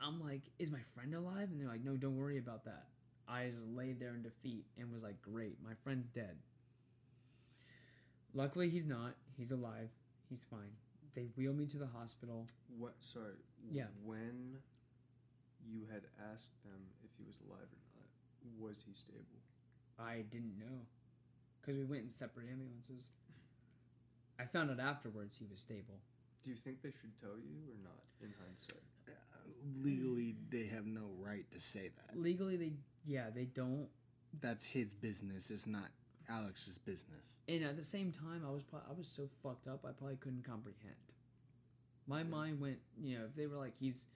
[0.00, 1.48] I'm like, is my friend alive?
[1.50, 2.86] And they're like, no, don't worry about that.
[3.28, 6.36] I just laid there in defeat and was like, great, my friend's dead.
[8.34, 9.14] Luckily, he's not.
[9.36, 9.90] He's alive.
[10.28, 10.74] He's fine.
[11.14, 12.46] They wheel me to the hospital.
[12.78, 12.94] What?
[12.98, 13.38] Sorry.
[13.72, 13.84] Yeah.
[14.04, 14.58] When
[15.64, 18.10] you had asked them if he was alive or not,
[18.58, 19.40] was he stable?
[19.98, 20.84] I didn't know
[21.60, 23.10] because we went in separate ambulances.
[24.38, 26.00] I found out afterwards he was stable.
[26.44, 28.02] Do you think they should tell you or not?
[28.22, 28.82] In hindsight.
[29.08, 29.12] Uh,
[29.82, 32.18] legally, they have no right to say that.
[32.20, 32.72] Legally, they
[33.06, 33.88] yeah they don't.
[34.40, 35.50] That's his business.
[35.50, 35.88] It's not
[36.28, 37.36] Alex's business.
[37.48, 39.84] And at the same time, I was pro- I was so fucked up.
[39.88, 40.94] I probably couldn't comprehend.
[42.06, 44.06] My mind went, you know, if they were like he's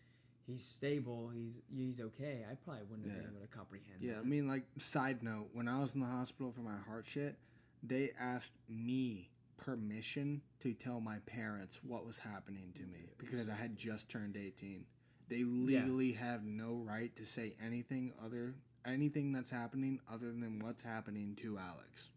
[0.47, 3.23] he's stable, he's he's okay, I probably wouldn't have Yeah.
[3.23, 3.99] been able to comprehend.
[4.01, 7.07] Yeah, I mean, like, side note, when I was in the hospital for my heart
[7.07, 7.37] shit,
[7.83, 9.31] they asked me
[9.61, 14.37] permission to tell my parents what was happening to me because I had just turned
[14.37, 14.85] 18.
[15.29, 18.55] They legally have no right to say anything other
[18.87, 22.09] anything that's happening other than what's happening to Alex.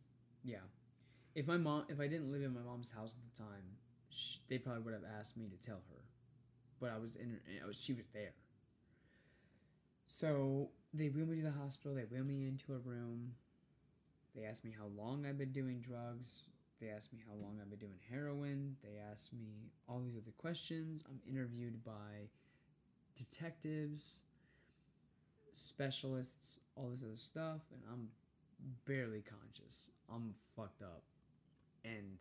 [0.44, 0.58] Yeah.
[1.36, 3.78] If my mom, if I didn't live in my mom's house at the time,
[4.10, 6.02] sh- they probably would have asked me to tell her,
[6.80, 7.40] but I was in.
[7.64, 7.82] I was.
[7.82, 8.34] She was there.
[10.06, 11.96] So they wheel me to the hospital.
[11.96, 13.34] They wheel me into a room.
[14.36, 16.44] They asked me how long I've been doing drugs.
[16.84, 18.76] They asked me how long I've been doing heroin.
[18.84, 21.02] They asked me all these other questions.
[21.08, 22.28] I'm interviewed by
[23.16, 24.24] detectives,
[25.54, 28.10] specialists, all this other stuff, and I'm
[28.86, 29.92] barely conscious.
[30.14, 31.04] I'm fucked up.
[31.86, 32.18] And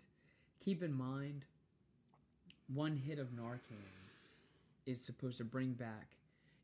[0.65, 1.45] keep in mind,
[2.73, 3.83] one hit of Narcan
[4.87, 6.11] is supposed to bring back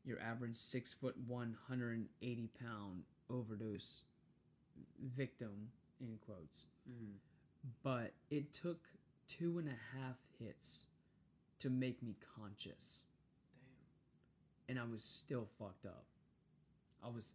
[0.05, 4.03] your average six foot one hundred and eighty pound overdose
[5.17, 6.67] victim in quotes.
[6.89, 7.15] Mm-hmm.
[7.83, 8.79] But it took
[9.27, 10.85] two and a half hits
[11.59, 13.03] to make me conscious.
[14.67, 14.77] Damn.
[14.77, 16.05] And I was still fucked up.
[17.03, 17.33] I was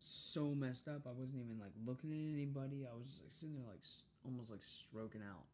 [0.00, 1.06] so messed up.
[1.06, 2.86] I wasn't even like looking at anybody.
[2.90, 3.80] I was just like sitting there like
[4.24, 5.44] almost like stroking out.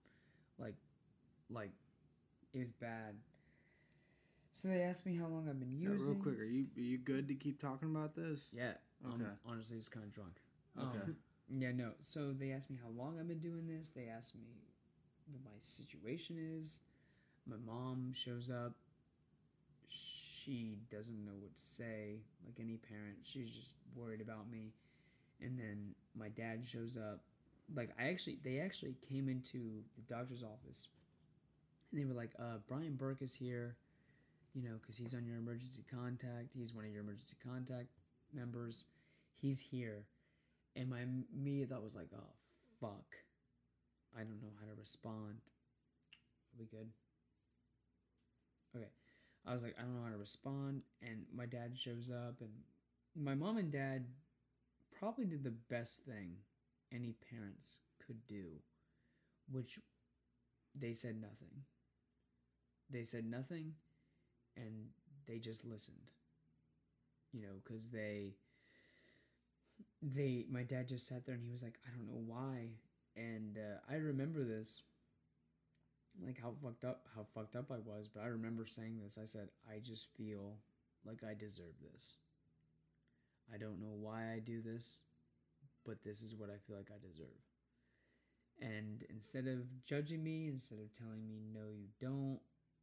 [0.58, 0.74] Like
[1.50, 1.70] like
[2.52, 3.14] it was bad.
[4.52, 6.14] So they asked me how long I've been Yeah, using.
[6.14, 8.48] real quick, are you are you good to keep talking about this?
[8.52, 8.72] Yeah.
[9.04, 10.32] I'm honestly just kind of drunk.
[10.78, 10.98] Okay.
[11.04, 11.16] Um,
[11.58, 11.92] yeah, no.
[12.00, 13.88] So they asked me how long I've been doing this.
[13.88, 14.42] They asked me
[15.30, 16.80] what my situation is.
[17.46, 18.74] My mom shows up.
[19.88, 23.18] She doesn't know what to say, like any parent.
[23.24, 24.72] She's just worried about me.
[25.40, 27.20] And then my dad shows up.
[27.74, 30.88] Like I actually, they actually came into the doctor's office,
[31.90, 33.76] and they were like, uh, "Brian Burke is here."
[34.54, 36.52] You know, because he's on your emergency contact.
[36.54, 37.88] He's one of your emergency contact
[38.34, 38.86] members.
[39.40, 40.06] He's here.
[40.76, 41.00] And my
[41.34, 42.34] immediate thought was like, oh,
[42.80, 43.06] fuck.
[44.16, 45.36] I don't know how to respond.
[46.52, 46.88] Are we good?
[48.76, 48.88] Okay.
[49.46, 50.82] I was like, I don't know how to respond.
[51.02, 52.50] And my dad shows up, and
[53.16, 54.06] my mom and dad
[54.98, 56.36] probably did the best thing
[56.92, 58.46] any parents could do,
[59.50, 59.78] which
[60.74, 61.64] they said nothing.
[62.90, 63.74] They said nothing,
[64.56, 64.88] and
[65.26, 66.10] they just listened.
[67.32, 68.34] You know, because they
[70.02, 72.70] they my dad just sat there and he was like i don't know why.
[73.16, 74.82] And uh, i remember this
[76.24, 79.18] like how fucked up how fucked up i was but i remember saying this.
[79.20, 80.56] I said i just feel
[81.04, 82.16] like i deserve this.
[83.52, 84.98] I don't know why i do this
[85.86, 87.40] but this is what i feel like i deserve.
[88.60, 92.40] And instead of judging me instead of telling me no you don't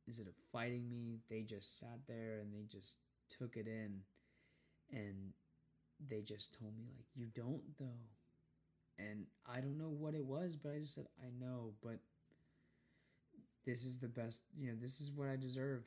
[0.07, 2.97] instead of fighting me they just sat there and they just
[3.30, 4.01] took it in.
[4.91, 5.34] And
[6.00, 8.00] they just told me like you don't though.
[9.00, 12.00] And i don't know what it was but i just said i know but
[13.66, 15.84] this is the best you know this is what i deserve.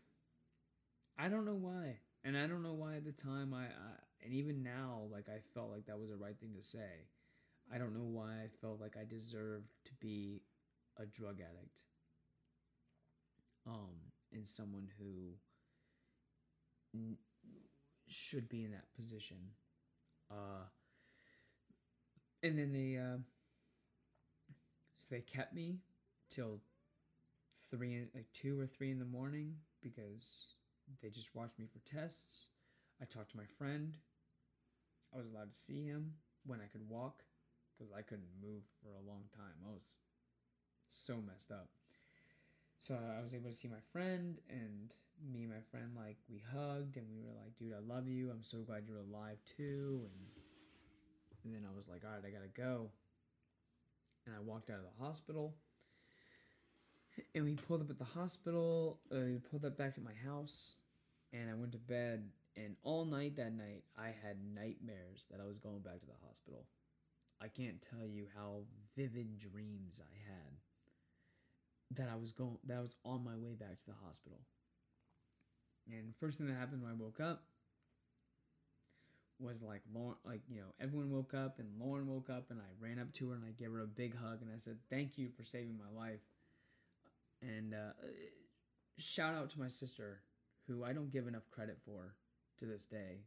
[1.18, 3.92] I don't know why and i don't know why at the time i, I
[4.24, 7.06] and even now like i felt like that was the right thing to say.
[7.72, 10.42] I don't know why i felt like i deserved to be
[10.98, 11.78] a drug addict
[13.66, 15.34] um and someone who
[16.94, 17.18] n-
[18.08, 19.38] should be in that position
[20.30, 20.64] uh,
[22.42, 23.18] and then they uh,
[24.96, 25.78] So they kept me
[26.28, 26.60] till
[27.70, 30.54] three, like two or three in the morning because
[31.02, 32.48] they just watched me for tests.
[33.00, 33.96] I talked to my friend.
[35.14, 36.14] I was allowed to see him
[36.44, 37.22] when I could walk
[37.76, 39.54] because I couldn't move for a long time.
[39.66, 39.98] I was
[40.86, 41.70] so messed up.
[42.80, 44.90] So I was able to see my friend, and
[45.30, 48.30] me and my friend like we hugged, and we were like, "Dude, I love you.
[48.30, 50.42] I'm so glad you're alive too." And
[51.44, 52.90] and then I was like, "All right, I gotta go."
[54.24, 55.58] And I walked out of the hospital,
[57.34, 59.00] and we pulled up at the hospital.
[59.12, 60.76] Uh, we pulled up back to my house,
[61.34, 62.30] and I went to bed.
[62.56, 66.26] And all night that night, I had nightmares that I was going back to the
[66.26, 66.66] hospital.
[67.42, 68.64] I can't tell you how
[68.96, 70.49] vivid dreams I had
[71.92, 74.40] that I was going that I was on my way back to the hospital.
[75.86, 77.42] And first thing that happened when I woke up
[79.38, 82.84] was like Lauren like, you know, everyone woke up and Lauren woke up and I
[82.84, 85.16] ran up to her and I gave her a big hug and I said, "Thank
[85.18, 86.20] you for saving my life."
[87.42, 87.92] And uh,
[88.98, 90.20] shout out to my sister
[90.66, 92.14] who I don't give enough credit for
[92.58, 93.24] to this day,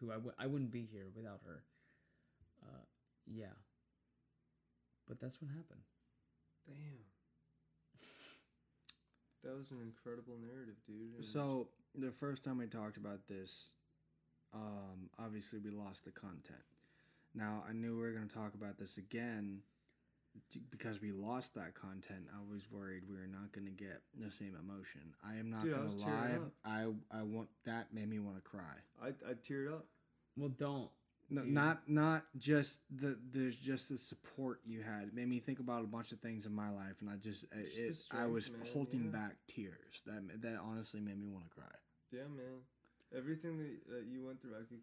[0.00, 1.64] who I w- I wouldn't be here without her.
[2.62, 2.84] Uh,
[3.26, 3.56] yeah.
[5.06, 5.82] But that's what happened.
[6.66, 7.09] Damn.
[9.42, 11.14] That was an incredible narrative, dude.
[11.16, 13.70] and- So the first time we talked about this,
[14.52, 16.64] um, obviously we lost the content.
[17.34, 19.62] Now I knew we were going to talk about this again
[20.70, 22.28] because we lost that content.
[22.32, 25.14] I was worried we were not going to get the same emotion.
[25.22, 26.94] I am not Dude, going to tearing lie.
[27.10, 28.82] I I want that made me want to cry.
[29.00, 29.86] I I teared up.
[30.36, 30.90] Well, don't.
[31.32, 35.04] No, not not just the there's just the support you had.
[35.04, 37.46] It made me think about a bunch of things in my life, and I just,
[37.52, 39.10] Just it- I was man, holding yeah.
[39.10, 40.02] back tears.
[40.06, 41.66] That that honestly made me want to cry
[42.10, 42.62] Yeah, man.
[43.16, 44.80] Everything that, that you went through, I could.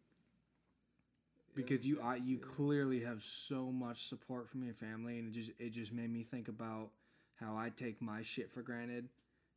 [1.55, 2.43] because you I you yeah.
[2.55, 6.23] clearly have so much support from your family, and it just it just made me
[6.23, 6.91] think about
[7.39, 9.09] how I take my shit for granted,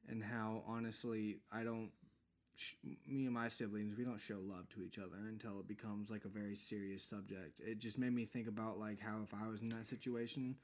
[0.08, 1.90] and how honestly I don't.
[2.60, 2.74] Sh-
[3.06, 6.24] Me and my siblings, we don't show love to each other until it becomes like
[6.24, 7.60] a very serious subject.
[7.60, 10.56] It just made me think about like how if I was in that situation,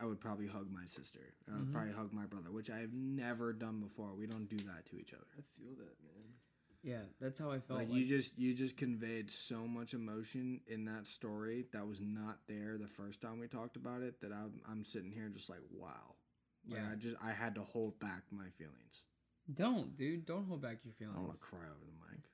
[0.00, 1.34] I would probably hug my sister.
[1.48, 1.72] I would Mhm.
[1.72, 4.14] probably hug my brother, which I've never done before.
[4.14, 5.26] We don't do that to each other.
[5.36, 6.34] I feel that, man.
[6.82, 7.80] Yeah, that's how I felt.
[7.80, 12.00] Like, Like, you just you just conveyed so much emotion in that story that was
[12.00, 14.20] not there the first time we talked about it.
[14.20, 16.14] That I'm I'm sitting here just like wow.
[16.64, 16.92] Like, Yeah.
[16.92, 19.06] I just I had to hold back my feelings.
[19.54, 20.26] Don't, dude.
[20.26, 21.14] Don't hold back your feelings.
[21.16, 22.24] I don't want to cry over the mic.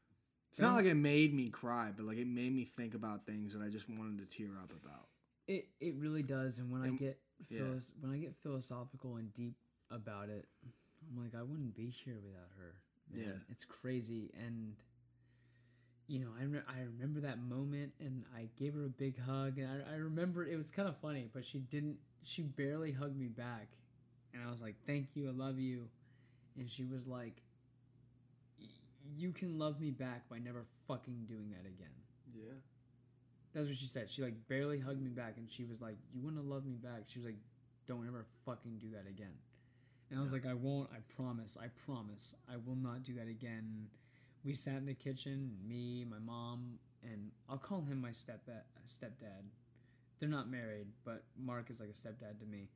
[0.50, 3.52] It's not like it made me cry, but like it made me think about things
[3.54, 5.08] that I just wanted to tear up about.
[5.48, 6.58] It it really does.
[6.58, 7.62] And when I And- get yeah.
[8.00, 9.54] when I get philosophical and deep
[9.90, 10.46] about it,
[11.10, 12.74] I'm like, I wouldn't be here without her.
[13.10, 13.24] man.
[13.26, 13.32] Yeah.
[13.50, 14.30] it's crazy.
[14.46, 14.76] And
[16.06, 19.58] you know, I re- I remember that moment, and I gave her a big hug,
[19.58, 21.96] and I, I remember it was kind of funny, but she didn't.
[22.22, 23.68] She barely hugged me back,
[24.34, 25.88] and I was like, "Thank you, I love you,"
[26.58, 27.42] and she was like,
[28.58, 28.68] "Y-
[29.16, 31.94] "You can love me back by never fucking doing that again."
[32.34, 32.54] Yeah.
[33.52, 34.10] That's what she said.
[34.10, 36.76] She like barely hugged me back, and she was like, "You want to love me
[36.76, 37.38] back?" She was like,
[37.86, 39.34] "Don't ever fucking do that again."
[40.10, 40.90] And I was like, "I won't.
[40.92, 41.56] I promise.
[41.60, 42.34] I promise.
[42.48, 43.88] I will not do that again."
[44.44, 48.62] We sat in the kitchen, me, my mom, and I'll call him my stepdad.
[48.76, 49.44] Uh, stepdad.
[50.18, 52.68] They're not married, but Mark is like a stepdad to me.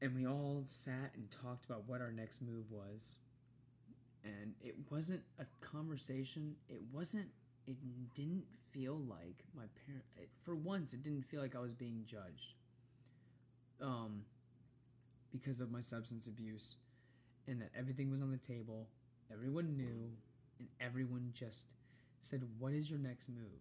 [0.00, 3.16] And we all sat and talked about what our next move was.
[4.24, 6.54] And it wasn't a conversation.
[6.68, 7.28] It wasn't
[7.68, 7.76] it
[8.14, 12.02] didn't feel like my parent it, for once it didn't feel like i was being
[12.06, 12.54] judged
[13.82, 14.22] um
[15.30, 16.76] because of my substance abuse
[17.46, 18.88] and that everything was on the table
[19.32, 20.10] everyone knew
[20.58, 21.74] and everyone just
[22.20, 23.60] said what is your next move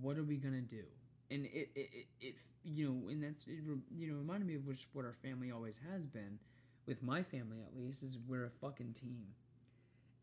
[0.00, 0.84] what are we gonna do
[1.30, 3.58] and it it, it, you know and that's it,
[3.96, 6.38] you know reminded me of which what our family always has been
[6.86, 9.26] with my family at least is we're a fucking team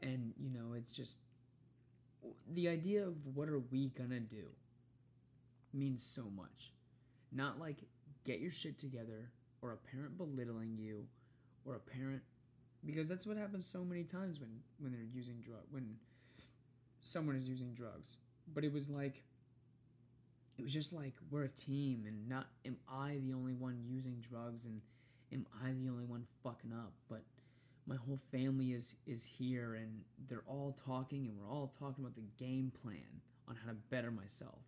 [0.02, 1.18] and you know it's just
[2.54, 4.46] the idea of what are we gonna do
[5.74, 6.74] means so much.
[7.32, 7.78] Not like
[8.24, 9.32] get your shit together
[9.62, 11.06] or a parent belittling you
[11.66, 12.22] or a parent
[12.86, 14.50] because that's what happens so many times when
[14.80, 15.96] when they're using drug when
[17.02, 18.18] someone is using drugs.
[18.54, 19.24] But it was like
[20.62, 24.18] it was just like we're a team and not am I the only one using
[24.22, 24.80] drugs and
[25.34, 27.24] am I the only one fucking up, but
[27.88, 32.14] my whole family is is here and they're all talking and we're all talking about
[32.14, 34.62] the game plan on how to better myself.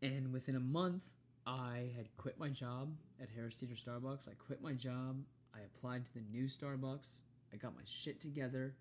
[0.00, 1.10] And within a month,
[1.46, 4.26] I had quit my job at Harris Teeter Starbucks.
[4.26, 5.22] I quit my job.
[5.54, 7.20] I applied to the new Starbucks.
[7.52, 8.74] I got my shit together.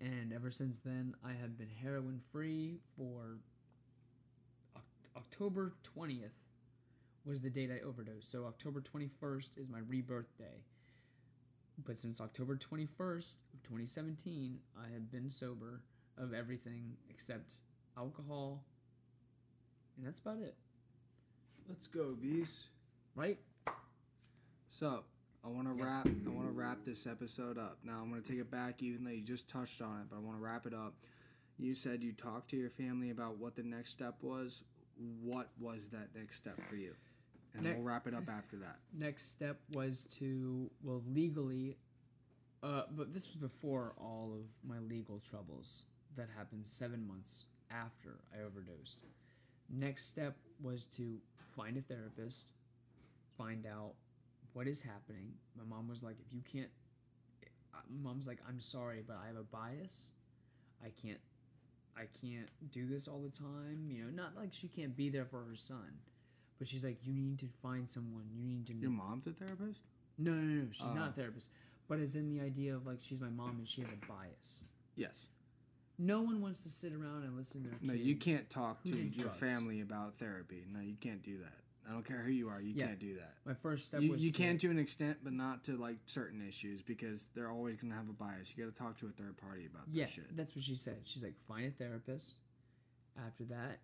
[0.00, 3.38] And ever since then, I have been heroin free for
[5.16, 6.30] October 20th
[7.24, 8.30] was the date I overdosed.
[8.30, 10.64] So October 21st is my rebirth day.
[11.84, 15.82] But since October 21st of 2017, I have been sober
[16.18, 17.60] of everything except
[17.96, 18.62] alcohol,
[19.96, 20.54] and that's about it.
[21.68, 22.68] Let's go, beast.
[23.14, 23.38] Right?
[24.68, 25.04] So
[25.44, 26.04] I want to Yes.
[26.04, 26.06] wrap.
[26.26, 27.78] I want to wrap this episode up.
[27.84, 30.06] Now I'm going to take it back, even though you just touched on it.
[30.10, 30.94] But I want to wrap it up.
[31.58, 34.64] You said you talked to your family about what the next step was.
[35.22, 36.94] What was that next step for you?
[37.54, 38.76] And Ne- we'll wrap it up after that.
[38.96, 41.76] Next step was to, well, legally,
[42.62, 45.84] uh, but this was before all of my legal troubles
[46.16, 49.04] that happened seven months after I overdosed.
[49.68, 51.18] Next step was to
[51.56, 52.52] find a therapist,
[53.38, 53.94] find out
[54.52, 55.32] what is happening.
[55.56, 56.70] My mom was like, if you can't,
[57.74, 60.10] uh, mom's like, I'm sorry, but I have a bias.
[60.84, 61.20] I can't,
[61.96, 63.86] I can't do this all the time.
[63.88, 65.98] You know, not like she can't be there for her son,
[66.58, 68.24] but she's like, you need to find someone.
[68.34, 68.74] You need to.
[68.74, 69.80] Your mom's a therapist.
[70.18, 71.10] No, no, no, she's not Oh.
[71.10, 71.50] a therapist,
[71.88, 74.62] but it's in the idea of like she's my mom and she has a bias.
[74.96, 75.26] Yes.
[75.98, 78.96] No one wants to sit around and listen to their No, you can't talk to
[78.96, 79.36] your drugs.
[79.36, 80.64] family about therapy.
[80.72, 81.59] No, you can't do that.
[81.90, 82.60] I don't care who you are.
[82.60, 82.86] You Yeah.
[82.86, 83.34] can't do that.
[83.44, 85.98] My first step You, was you to- can to an extent, but not to like
[86.06, 88.54] certain issues because they're always going to have a bias.
[88.56, 90.36] You got to talk to a third party about Yeah, that shit.
[90.36, 91.00] that's what she said.
[91.08, 92.38] She's like, find a therapist.
[93.16, 93.80] After that,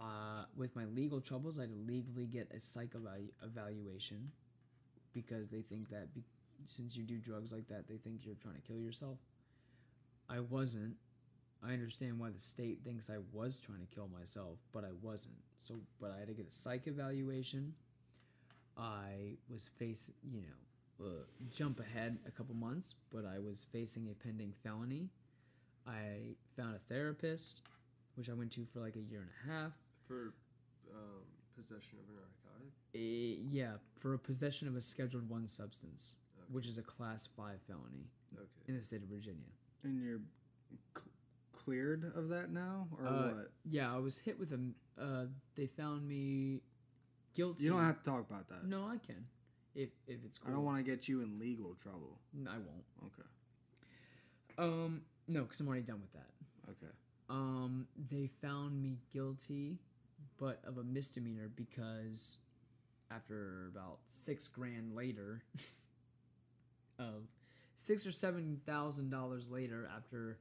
[0.00, 4.32] uh, with my legal troubles, I had to legally get a psych evalu- evaluation
[5.12, 6.24] because they think that be-
[6.64, 9.18] since you do drugs like that, they think you're trying to kill yourself.
[10.30, 10.96] I wasn't.
[11.66, 15.34] I understand why the state thinks I was trying to kill myself, but I wasn't.
[15.56, 17.74] So, but I had to get a psych evaluation.
[18.76, 21.10] I was face, you know, uh,
[21.50, 25.08] jump ahead a couple months, but I was facing a pending felony.
[25.86, 27.62] I found a therapist,
[28.14, 29.72] which I went to for like a year and a half.
[30.06, 30.32] For
[30.94, 31.22] um,
[31.56, 32.72] possession of a narcotic.
[32.94, 36.46] Eh, yeah, for a possession of a Scheduled One substance, Okay.
[36.52, 38.44] which is a Class Five felony Okay.
[38.68, 39.48] in the state of Virginia.
[39.84, 40.20] And you're
[40.96, 41.08] cl-
[41.68, 43.52] cleared of that now, or Uh, what?
[43.64, 44.72] Yeah, I was hit with a.
[44.98, 46.62] Uh, they found me
[47.34, 47.64] guilty.
[47.64, 48.64] You don't have to talk about that.
[48.64, 49.26] No, I can,
[49.74, 50.38] if if it's.
[50.38, 50.50] Cool.
[50.50, 52.18] I don't want to get you in legal trouble.
[52.48, 52.84] I won't.
[53.06, 53.28] Okay.
[54.56, 56.30] Um, no, because I'm already done with that.
[56.70, 56.92] Okay.
[57.28, 59.78] Um, they found me guilty,
[60.38, 62.38] but of a misdemeanor because
[63.10, 65.42] after about six grand later,
[66.98, 67.28] of
[67.76, 70.38] six or seven thousand dollars later, after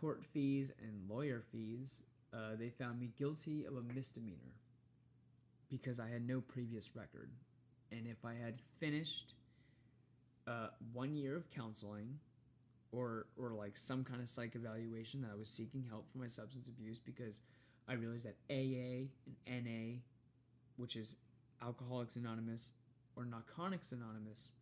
[0.00, 4.54] court fees and lawyer fees, uh, they found me guilty of a misdemeanor
[5.70, 7.30] because I had no previous record,
[7.90, 9.34] and if I had finished
[10.46, 12.18] uh, one year of counseling
[12.92, 16.28] or or like some kind of psych evaluation that I was seeking help for my
[16.28, 17.42] substance abuse because
[17.88, 19.08] I realized that AA
[19.46, 19.98] and NA,
[20.76, 21.16] which is
[21.62, 22.72] Alcoholics Anonymous
[23.16, 24.52] or Narcotics Anonymous,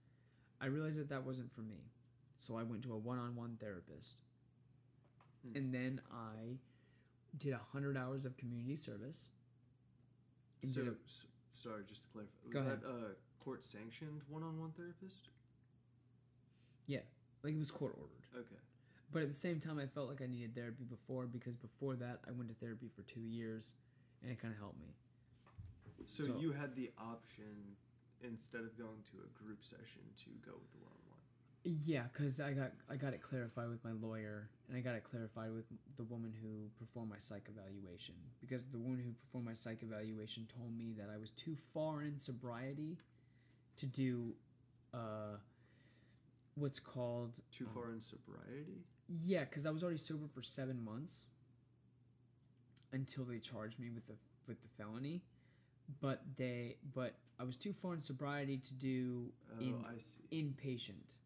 [0.60, 1.90] I realized that that wasn't for me.
[2.38, 4.20] So I went to a one-on-one therapist.
[5.44, 5.56] Hmm.
[5.56, 6.56] And then I
[7.36, 9.30] did 100 hours of community service.
[10.64, 12.80] So, a- s- sorry, just to clarify, was ahead.
[12.82, 15.28] that a court-sanctioned one-on-one therapist?
[16.86, 17.00] Yeah,
[17.42, 18.24] like it was court ordered.
[18.46, 18.60] Okay.
[19.12, 22.20] But at the same time, I felt like I needed therapy before because before that,
[22.26, 23.74] I went to therapy for two years,
[24.22, 24.94] and it kind of helped me.
[26.06, 27.76] So, So- you had the option
[28.22, 31.03] instead of going to a group session to go with the one-on-one.
[31.64, 35.04] Yeah, because I got I got it clarified with my lawyer, and I got it
[35.04, 35.64] clarified with
[35.96, 38.14] the woman who performed my psych evaluation.
[38.40, 42.02] Because the woman who performed my psych evaluation told me that I was too far
[42.02, 42.98] in sobriety
[43.76, 44.34] to do
[44.92, 45.38] uh,
[46.54, 48.84] what's called Too um, far in sobriety.
[49.08, 51.28] Yeah, because I was already sober for seven months
[52.92, 54.14] until they charged me with the
[54.46, 55.22] with the felony.
[56.00, 59.84] But they but I was too far in sobriety to do Oh, in
[60.32, 61.16] inpatient.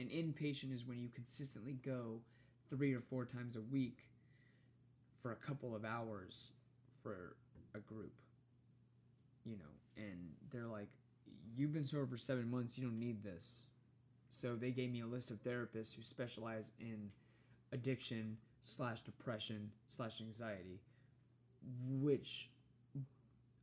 [0.00, 2.20] An inpatient is when you consistently go
[2.70, 3.98] three or four times a week
[5.20, 6.52] for a couple of hours
[7.02, 7.36] for
[7.74, 8.14] a group.
[9.44, 10.88] You know, and they're like,
[11.56, 13.66] You've been sober for seven months, you don't need this.
[14.28, 17.10] So they gave me a list of therapists who specialize in
[17.72, 20.80] addiction slash depression slash anxiety,
[22.00, 22.48] which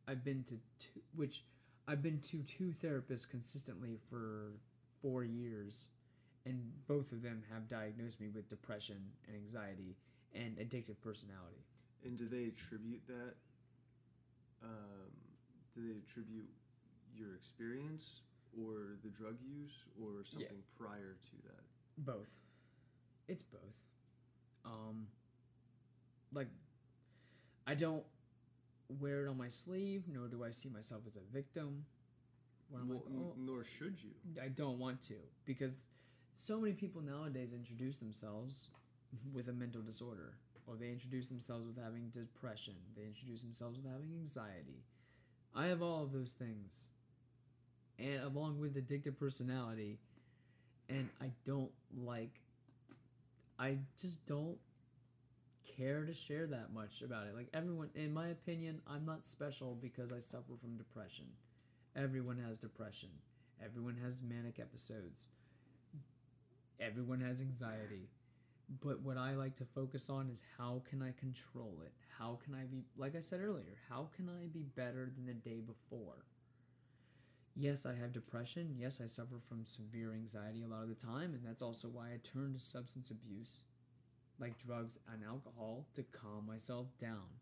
[0.08, 1.44] I've been to two, which
[1.88, 4.52] I've been to two therapists consistently for
[5.02, 5.88] four years,
[6.48, 9.98] and both of them have diagnosed me with depression and anxiety
[10.34, 11.66] and addictive personality.
[12.06, 13.36] And do they attribute that?
[14.64, 15.12] Um,
[15.76, 16.50] do they attribute
[17.14, 18.22] your experience
[18.58, 21.64] or the drug use or something prior to that?
[21.98, 22.36] Both.
[23.28, 23.76] It's both.
[24.66, 25.08] Um
[26.34, 26.48] like
[27.66, 28.04] I don't
[29.00, 31.86] wear it on my sleeve, nor do I see myself as a victim.
[32.70, 34.12] Well, like, oh, nor should you.
[34.42, 35.88] I don't want to because
[36.38, 38.70] so many people nowadays introduce themselves
[39.34, 40.34] with a mental disorder
[40.68, 44.84] or they introduce themselves with having depression, they introduce themselves with having anxiety.
[45.56, 46.92] I have all of those things.
[47.98, 49.98] And along with addictive personality
[50.90, 52.40] and I don't like
[53.58, 54.58] I just don't
[55.76, 57.36] care to share that much about it.
[57.36, 61.26] Like everyone in my opinion, I'm not special because I suffer from depression.
[61.96, 63.10] Everyone has depression.
[63.66, 65.30] Everyone has manic episodes.
[66.80, 68.10] Everyone has anxiety.
[68.82, 71.94] But what I like to focus on is how can I control it?
[72.20, 75.34] How can I be, like I said earlier, how can I be better than the
[75.34, 76.26] day before?
[77.56, 78.76] Yes, I have depression.
[78.78, 82.10] Yes, I suffer from severe anxiety a lot of the time, and that's also why
[82.10, 83.64] I turn to substance abuse,
[84.40, 87.42] like drugs and alcohol, to calm myself down.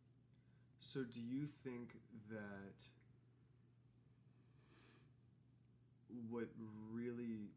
[0.80, 1.98] So, do you think
[2.30, 2.86] that
[6.30, 6.48] what
[6.92, 7.52] really,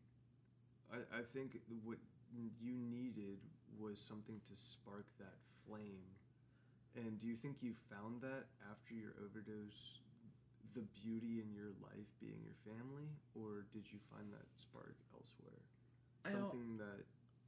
[0.93, 1.99] I, I think what
[2.32, 3.39] you needed
[3.78, 5.36] was something to spark that
[5.66, 6.05] flame.
[6.97, 10.01] And do you think you found that after your overdose,
[10.74, 15.62] the beauty in your life being your family, or did you find that spark elsewhere?
[16.26, 17.05] Something that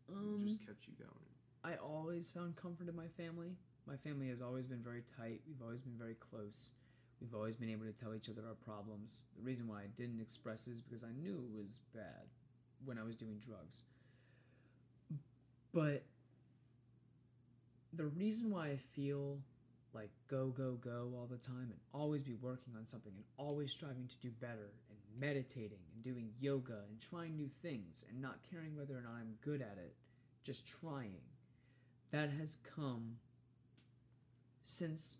[0.08, 1.28] Um, just kept you going.
[1.62, 3.56] I always found comfort in my family.
[3.86, 5.40] My family has always been very tight.
[5.46, 6.72] We've always been very close.
[7.20, 9.24] We've always been able to tell each other our problems.
[9.36, 12.28] The reason why I didn't express is because I knew it was bad
[12.84, 13.84] when I was doing drugs.
[15.72, 16.04] But
[17.92, 19.38] the reason why I feel
[19.92, 23.72] like go, go, go all the time and always be working on something and always
[23.72, 28.38] striving to do better and meditating and doing yoga and trying new things and not
[28.50, 29.94] caring whether or not I'm good at it,
[30.44, 31.20] just trying,
[32.12, 33.16] that has come
[34.64, 35.18] since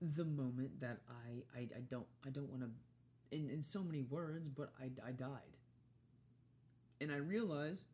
[0.00, 4.02] the moment that I, I, I don't I don't want to in, in so many
[4.02, 5.56] words but I, I died
[7.02, 7.86] and I realized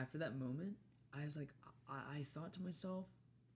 [0.00, 0.72] after that moment
[1.14, 1.48] I was like
[1.88, 3.06] I, I thought to myself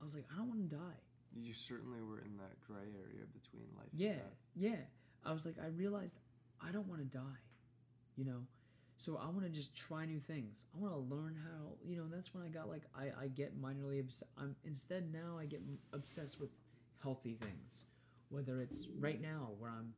[0.01, 1.01] I was like I don't want to die.
[1.35, 4.39] You certainly were in that gray area between life yeah and death.
[4.57, 4.77] yeah.
[5.25, 6.19] I was like I realized
[6.61, 7.41] I don't want to die
[8.17, 8.43] you know?
[8.97, 10.67] So I want to just try new things.
[10.75, 13.29] I want to learn how you know and that's when I got like I, I
[13.29, 15.63] get minorly obsessed I'm instead now I get
[15.93, 16.51] obsessed with
[17.03, 17.85] healthy things.
[18.29, 19.95] Whether it's right now where I'm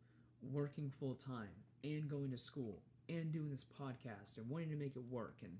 [0.52, 1.50] working full time
[1.84, 5.36] and going to school and doing this podcast and wanting to make it work.
[5.42, 5.52] And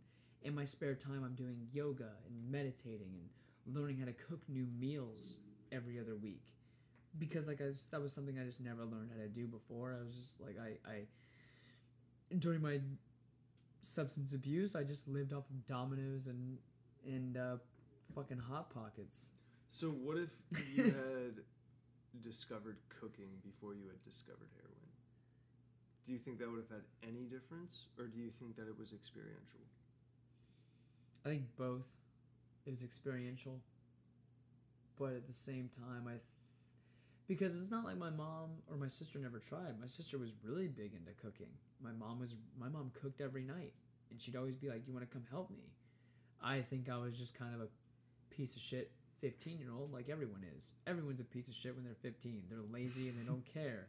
[0.43, 4.67] in my spare time I'm doing yoga and meditating and learning how to cook new
[4.79, 5.39] meals
[5.71, 6.43] every other week.
[7.19, 9.95] Because like I s- that was something I just never learned how to do before.
[9.99, 11.03] I was just like I I
[12.39, 12.81] during my
[13.83, 16.59] substance abuse I just lived off of Domino's and
[17.05, 17.57] and uh,
[18.15, 19.31] fucking hot pockets.
[19.69, 20.31] So what if
[20.75, 21.43] you had
[22.21, 24.82] discovered cooking before you had discovered heroin?
[26.07, 28.77] Do you think that would have had any difference, or do you think that it
[28.79, 29.61] was experiential?
[31.25, 31.87] I think both.
[32.67, 33.59] It was experiential,
[34.99, 36.23] but at the same time, I, th-
[37.27, 39.81] because it's not like my mom or my sister never tried.
[39.81, 41.51] My sister was really big into cooking.
[41.83, 43.73] My mom was my mom cooked every night,
[44.11, 45.73] and she'd always be like, "You want to come help me?"
[46.41, 47.69] I think I was just kind of a
[48.31, 50.73] piece of shit fifteen year old, like everyone is.
[50.87, 52.45] Everyone's a piece of shit when they're fifteen.
[52.49, 53.87] They're lazy and they don't care,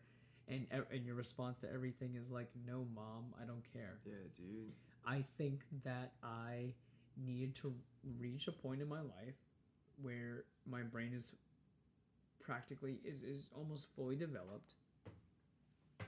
[0.48, 4.74] and and your response to everything is like, "No, mom, I don't care." Yeah, dude.
[5.06, 6.74] I think that I
[7.18, 7.74] needed to
[8.20, 9.36] reach a point in my life
[10.02, 11.36] where my brain is
[12.42, 14.76] practically is, is almost fully developed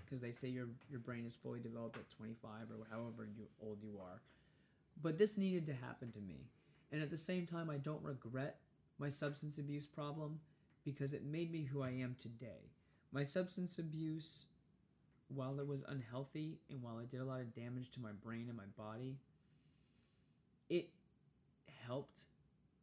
[0.04, 3.80] because they say your your brain is fully developed at 25 or however you old
[3.82, 4.22] you are
[5.02, 6.48] but this needed to happen to me
[6.92, 8.60] and at the same time I don't regret
[9.00, 10.40] my substance abuse problem
[10.84, 12.72] because it made me who I am today
[13.12, 14.48] my substance abuse
[15.30, 18.46] while it was unhealthy and while it did a lot of damage to my brain
[18.48, 19.18] and my body,
[20.70, 20.90] it
[21.86, 22.26] helped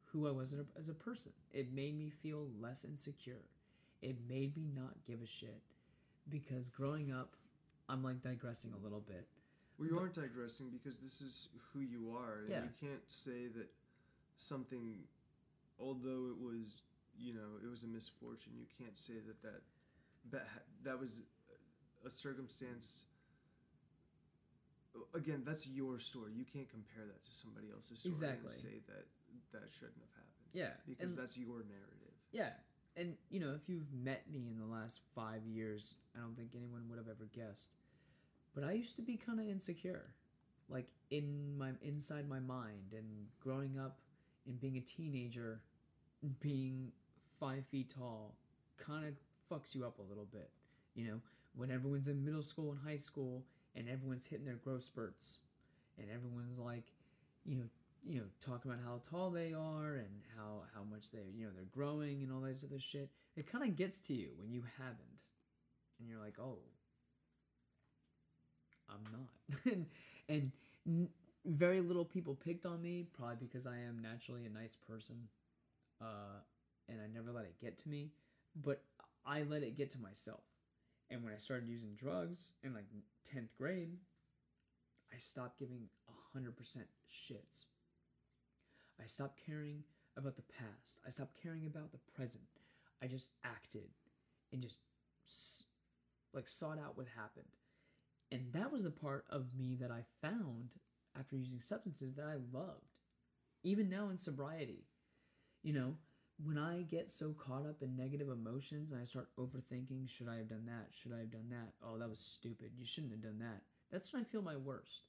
[0.06, 1.32] who I was as a- person.
[1.52, 3.42] It made me feel less insecure.
[4.02, 5.62] It made me not give a shit.
[6.28, 7.36] Because growing up,
[7.88, 9.26] I'm like digressing a little bit.
[9.78, 12.64] Well, you But- aren't digressing because this is who you are, Yeah.
[12.64, 13.68] you can't say that
[14.36, 15.08] something,
[15.78, 16.82] although it was,
[17.16, 18.56] you know, it was a misfortune.
[18.58, 19.62] You can't say that that
[20.30, 20.46] that
[20.84, 21.22] that was
[22.04, 23.04] a circumstance.
[25.14, 26.32] Again, that's your story.
[26.34, 28.40] You can't compare that to somebody else's story Exactly.
[28.40, 29.06] and say that
[29.52, 30.74] that shouldn't have happened Yeah.
[30.86, 32.12] because and- that's your narrative.
[32.30, 32.58] Yeah.
[32.94, 36.54] And you know, if you've met me in the last five years, I don't think
[36.54, 37.74] anyone would have ever guessed.
[38.54, 40.14] But I used to be kind of insecure,
[40.68, 44.00] like in my inside my mind, and growing up
[44.46, 45.62] and being a teenager,
[46.40, 46.92] being
[47.40, 48.36] five feet tall,
[48.76, 49.14] kind of
[49.52, 50.50] fucks you up a little bit.
[50.94, 51.20] You know,
[51.54, 55.40] when everyone's in middle school and high school and everyone's hitting their growth spurts
[55.98, 56.84] and everyone's like,
[57.44, 57.64] you know,
[58.04, 61.50] you know, talking about how tall they are and how how much they, you know,
[61.54, 63.10] they're growing and all that other shit.
[63.36, 65.22] It kind of gets to you when you haven't,
[65.98, 66.58] and you're like, oh,
[68.90, 69.86] I'm not, and
[70.28, 70.52] and
[70.86, 71.08] n-
[71.44, 75.28] very little people picked on me, probably because I am naturally a nice person,
[76.00, 76.40] uh,
[76.88, 78.10] and I never let it get to me,
[78.60, 78.82] but
[79.24, 80.44] I let it get to myself,
[81.10, 82.86] and when I started using drugs in like
[83.24, 83.98] tenth grade,
[85.12, 87.66] I stopped giving a hundred percent shits.
[89.02, 89.84] I stopped caring
[90.16, 90.98] about the past.
[91.06, 92.44] I stopped caring about the present.
[93.02, 93.90] I just acted
[94.52, 94.78] and just
[96.32, 97.56] like sought out what happened.
[98.30, 100.70] And that was the part of me that I found
[101.18, 102.86] after using substances that I loved.
[103.62, 104.86] Even now in sobriety.
[105.62, 105.94] You know,
[106.44, 110.36] when I get so caught up in negative emotions and I start overthinking, should I
[110.36, 110.88] have done that?
[110.92, 111.72] Should I have done that?
[111.82, 112.70] Oh, that was stupid.
[112.76, 113.62] You shouldn't have done that.
[113.90, 115.02] That's when I feel my worst.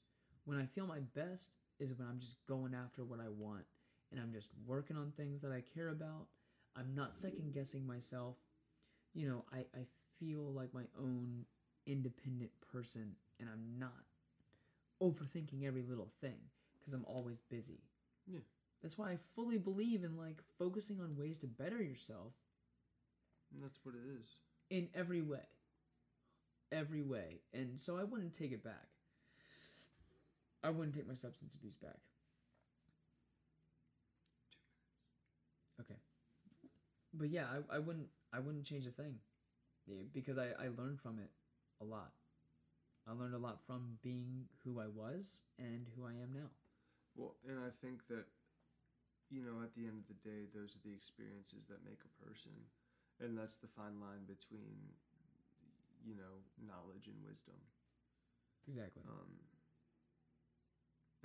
[0.44, 3.64] When I feel my best is when I'm just going after what I want
[4.12, 6.26] and I'm just working on things that I care about.
[6.76, 8.36] I'm not second guessing myself.
[9.14, 9.84] You know, I, I
[10.18, 11.44] feel like my own
[11.86, 13.92] independent person and I'm not
[15.02, 16.38] overthinking every little thing
[16.78, 17.80] because I'm always busy.
[18.26, 18.40] Yeah.
[18.84, 22.34] That's why I fully believe in like focusing on ways to better yourself
[23.50, 24.26] And that's what it is.
[24.68, 25.48] in every way.
[26.70, 27.40] Every way.
[27.54, 28.88] And so I wouldn't take it back.
[30.62, 31.96] I wouldn't take my substance abuse back.
[35.80, 35.96] Okay.
[37.14, 39.14] But yeah, I, I wouldn't I wouldn't change a thing.
[40.12, 41.30] Because I, I learned from it
[41.80, 42.12] a lot.
[43.08, 46.50] I learned a lot from being who I was and who I am now.
[47.16, 48.24] Well, and I think that,
[49.34, 52.12] you know, at the end of the day, those are the experiences that make a
[52.22, 52.54] person.
[53.18, 54.94] And that's the fine line between,
[56.06, 57.58] you know, knowledge and wisdom.
[58.70, 59.02] Exactly.
[59.02, 59.42] Um,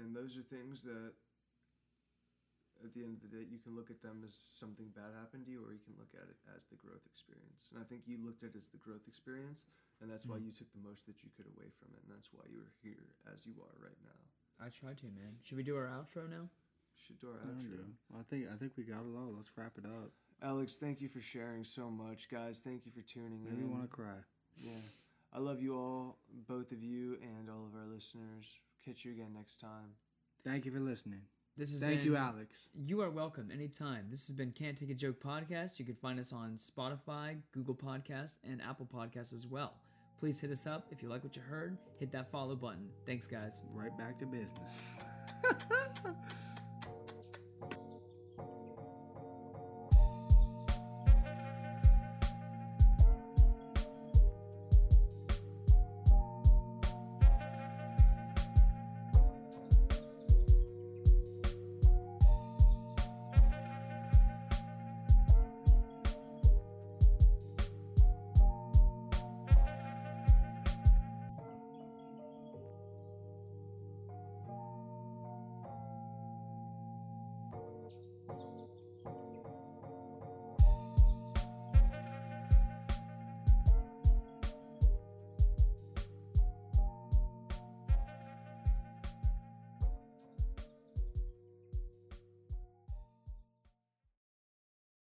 [0.02, 1.14] and those are things that,
[2.82, 5.46] at the end of the day, you can look at them as something bad happened
[5.46, 7.70] to you, or you can look at it as the growth experience.
[7.70, 9.66] And I think you looked at it as the growth experience,
[10.02, 10.50] and that's why Mhm.
[10.50, 13.14] you took the most that you could away from it, and that's why you're here
[13.30, 14.22] as you are right now.
[14.60, 15.40] I tried to, man.
[15.44, 16.50] Should we do our outro now?
[17.06, 17.62] Should do our outro.
[17.62, 17.94] dude.
[18.18, 19.34] I think I think we got it all.
[19.36, 20.12] Let's wrap it up.
[20.42, 22.60] Alex, thank you for sharing so much, guys.
[22.60, 23.72] Thank you for tuning Maybe in.
[23.72, 24.20] want to cry.
[24.58, 24.72] Yeah,
[25.34, 26.18] I love you all,
[26.48, 28.58] both of you, and all of our listeners.
[28.86, 29.96] Catch you again next time.
[30.44, 31.22] Thank you for listening.
[31.58, 32.70] This is Thank you, Alex.
[32.74, 34.06] You are welcome anytime.
[34.10, 35.78] This has been Can't Take a Joke podcast.
[35.78, 39.74] You can find us on Spotify, Google Podcasts, and Apple Podcasts as well.
[40.18, 41.78] Please hit us up if you like what you heard.
[41.98, 42.88] Hit that follow button.
[43.06, 43.64] Thanks, guys.
[43.74, 44.96] Right back to business.